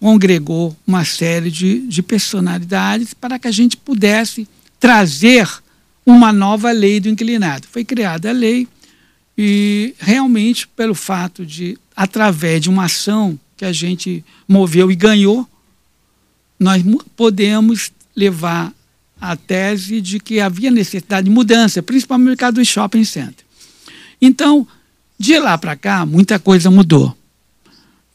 congregou 0.00 0.76
uma 0.86 1.04
série 1.04 1.50
de, 1.50 1.86
de 1.86 2.02
personalidades 2.02 3.14
para 3.14 3.38
que 3.38 3.48
a 3.48 3.52
gente 3.52 3.76
pudesse 3.76 4.46
trazer 4.78 5.48
uma 6.04 6.32
nova 6.32 6.70
lei 6.70 7.00
do 7.00 7.08
inclinado. 7.08 7.66
Foi 7.70 7.84
criada 7.84 8.30
a 8.30 8.32
lei 8.32 8.68
e 9.36 9.94
realmente 9.98 10.68
pelo 10.68 10.94
fato 10.94 11.44
de, 11.44 11.78
através 11.94 12.62
de 12.62 12.70
uma 12.70 12.84
ação 12.84 13.38
que 13.56 13.64
a 13.64 13.72
gente 13.72 14.24
moveu 14.46 14.90
e 14.90 14.96
ganhou, 14.96 15.48
nós 16.58 16.82
podemos 17.16 17.90
levar 18.14 18.72
a 19.20 19.36
tese 19.36 20.00
de 20.00 20.20
que 20.20 20.40
havia 20.40 20.70
necessidade 20.70 21.24
de 21.24 21.30
mudança, 21.30 21.82
principalmente 21.82 22.24
no 22.24 22.30
mercado 22.30 22.54
do 22.56 22.64
shopping 22.64 23.04
center. 23.04 23.44
Então, 24.20 24.66
de 25.18 25.38
lá 25.38 25.56
para 25.56 25.76
cá, 25.76 26.04
muita 26.04 26.38
coisa 26.38 26.70
mudou. 26.70 27.16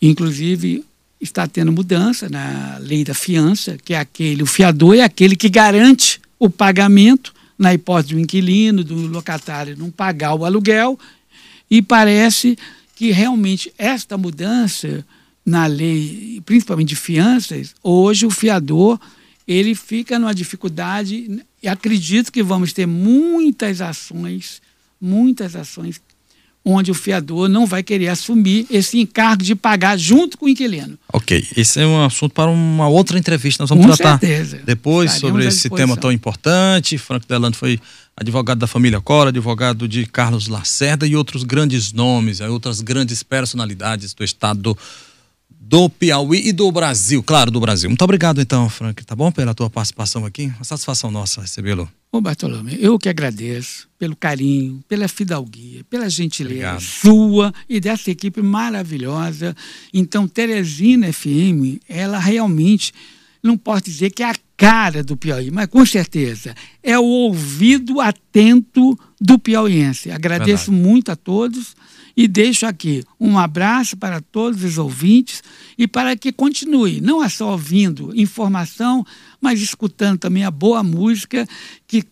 Inclusive, 0.02 0.86
está 1.20 1.48
tendo 1.48 1.72
mudança 1.72 2.30
na 2.30 2.78
lei 2.80 3.04
da 3.04 3.14
fiança, 3.14 3.78
que 3.84 3.94
é 3.94 4.00
aquele, 4.00 4.44
o 4.44 4.48
fiador 4.48 4.96
é 4.96 5.02
aquele 5.02 5.36
que 5.36 5.50
garante 5.50 6.20
o 6.40 6.50
pagamento 6.50 7.34
na 7.58 7.74
hipótese 7.74 8.16
do 8.16 8.20
inquilino, 8.20 8.84
do 8.84 8.96
locatário 9.08 9.78
não 9.78 9.92
pagar 9.92 10.34
o 10.34 10.46
aluguel, 10.46 10.98
e 11.70 11.82
parece 11.82 12.58
que 12.96 13.12
realmente 13.12 13.72
esta 13.78 14.18
mudança 14.18 15.06
na 15.46 15.66
lei, 15.66 16.42
principalmente 16.46 16.90
de 16.90 16.96
fianças, 16.96 17.74
hoje 17.84 18.26
o 18.26 18.32
fiador 18.32 19.00
ele 19.48 19.76
fica 19.76 20.18
numa 20.20 20.34
dificuldade 20.34 21.44
e 21.62 21.68
acredito 21.68 22.32
que 22.32 22.44
vamos 22.44 22.74
ter 22.74 22.86
muitas 22.86 23.82
ações, 23.82 24.62
muitas 25.00 25.56
ações 25.56 26.02
onde 26.64 26.92
o 26.92 26.94
fiador 26.94 27.50
não 27.50 27.66
vai 27.66 27.82
querer 27.82 28.08
assumir 28.10 28.68
esse 28.70 29.00
encargo 29.00 29.44
de 29.44 29.56
pagar 29.56 29.98
junto 29.98 30.38
com 30.38 30.46
o 30.46 30.50
inquilino. 30.50 30.98
Ok, 31.12 31.46
esse 31.58 31.80
é 31.80 31.86
um 31.86 32.06
assunto 32.06 32.34
para 32.34 32.52
uma 32.52 32.88
outra 32.88 33.18
entrevista. 33.18 33.64
Nós 33.64 33.70
vamos 33.70 33.86
com 33.86 33.96
tratar 33.96 34.20
certeza. 34.20 34.62
depois 34.64 35.14
sobre 35.14 35.46
esse 35.46 35.70
tema 35.70 35.98
tão 35.98 36.12
importante. 36.12 36.98
Franco 36.98 37.28
Delano 37.28 37.56
foi 37.56 37.80
advogado 38.16 38.60
da 38.60 38.68
família 38.68 39.02
Cora, 39.02 39.30
advogado 39.30 39.88
de 39.88 40.06
Carlos 40.06 40.48
Lacerda 40.48 41.08
e 41.08 41.16
outros 41.16 41.44
grandes 41.44 41.92
nomes, 41.92 42.40
outras 42.42 42.82
grandes 42.82 43.24
personalidades 43.24 44.14
do 44.14 44.24
estado 44.24 44.78
do 45.64 45.88
Piauí 45.88 46.48
e 46.48 46.52
do 46.52 46.72
Brasil, 46.72 47.22
claro, 47.22 47.52
do 47.52 47.60
Brasil. 47.60 47.88
Muito 47.88 48.02
obrigado 48.02 48.42
então, 48.42 48.68
Frank, 48.68 49.06
tá 49.06 49.16
bom, 49.16 49.32
pela 49.32 49.54
tua 49.54 49.70
participação 49.70 50.26
aqui. 50.26 50.52
Uma 50.56 50.64
satisfação 50.64 51.12
nossa 51.12 51.42
recebê-lo. 51.42 51.88
Ô 52.12 52.20
Bartolomeu, 52.20 52.76
eu 52.80 52.98
que 52.98 53.08
agradeço 53.08 53.88
pelo 53.98 54.16
carinho, 54.16 54.84
pela 54.88 55.08
fidalguia, 55.08 55.84
pela 55.88 56.10
gentileza 56.10 56.74
Obrigado. 56.74 56.82
sua 56.82 57.54
e 57.70 57.80
dessa 57.80 58.10
equipe 58.10 58.42
maravilhosa. 58.42 59.56
Então, 59.94 60.28
Teresina 60.28 61.14
FM, 61.14 61.80
ela 61.88 62.18
realmente, 62.18 62.92
não 63.42 63.56
posso 63.56 63.84
dizer 63.84 64.10
que 64.10 64.24
é 64.24 64.32
a 64.32 64.36
cara 64.58 65.04
do 65.04 65.16
Piauí, 65.16 65.52
mas 65.52 65.68
com 65.68 65.86
certeza 65.86 66.56
é 66.82 66.98
o 66.98 67.06
ouvido 67.06 68.02
atento 68.02 68.98
do 69.20 69.40
piauiense. 69.40 70.12
Agradeço 70.12 70.72
Verdade. 70.72 70.90
muito 70.90 71.12
a 71.12 71.16
todos 71.16 71.76
e 72.16 72.28
deixo 72.28 72.66
aqui 72.66 73.04
um 73.20 73.38
abraço 73.38 73.96
para 73.98 74.22
todos 74.22 74.64
os 74.64 74.78
ouvintes 74.78 75.44
e 75.78 75.88
para 75.88 76.16
que 76.16 76.32
continue, 76.32 77.02
não 77.02 77.24
é 77.24 77.30
só 77.30 77.52
ouvindo 77.52 78.12
informação, 78.16 79.06
mas 79.40 79.62
escutando 79.62 80.20
também 80.20 80.44
a 80.44 80.52
boa 80.52 80.84
música 80.84 81.48
que 81.88 82.04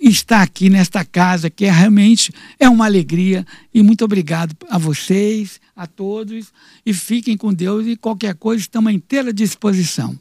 está 0.00 0.42
aqui 0.42 0.70
nesta 0.70 1.04
casa, 1.04 1.50
que 1.50 1.64
é 1.64 1.70
realmente 1.70 2.32
é 2.58 2.68
uma 2.68 2.84
alegria. 2.84 3.44
E 3.74 3.82
muito 3.82 4.04
obrigado 4.04 4.56
a 4.70 4.78
vocês, 4.78 5.60
a 5.74 5.86
todos, 5.86 6.52
e 6.86 6.94
fiquem 6.94 7.36
com 7.36 7.52
Deus 7.52 7.86
e 7.86 7.96
qualquer 7.96 8.34
coisa 8.34 8.60
estamos 8.60 8.90
à 8.90 8.92
inteira 8.92 9.32
disposição. 9.32 10.18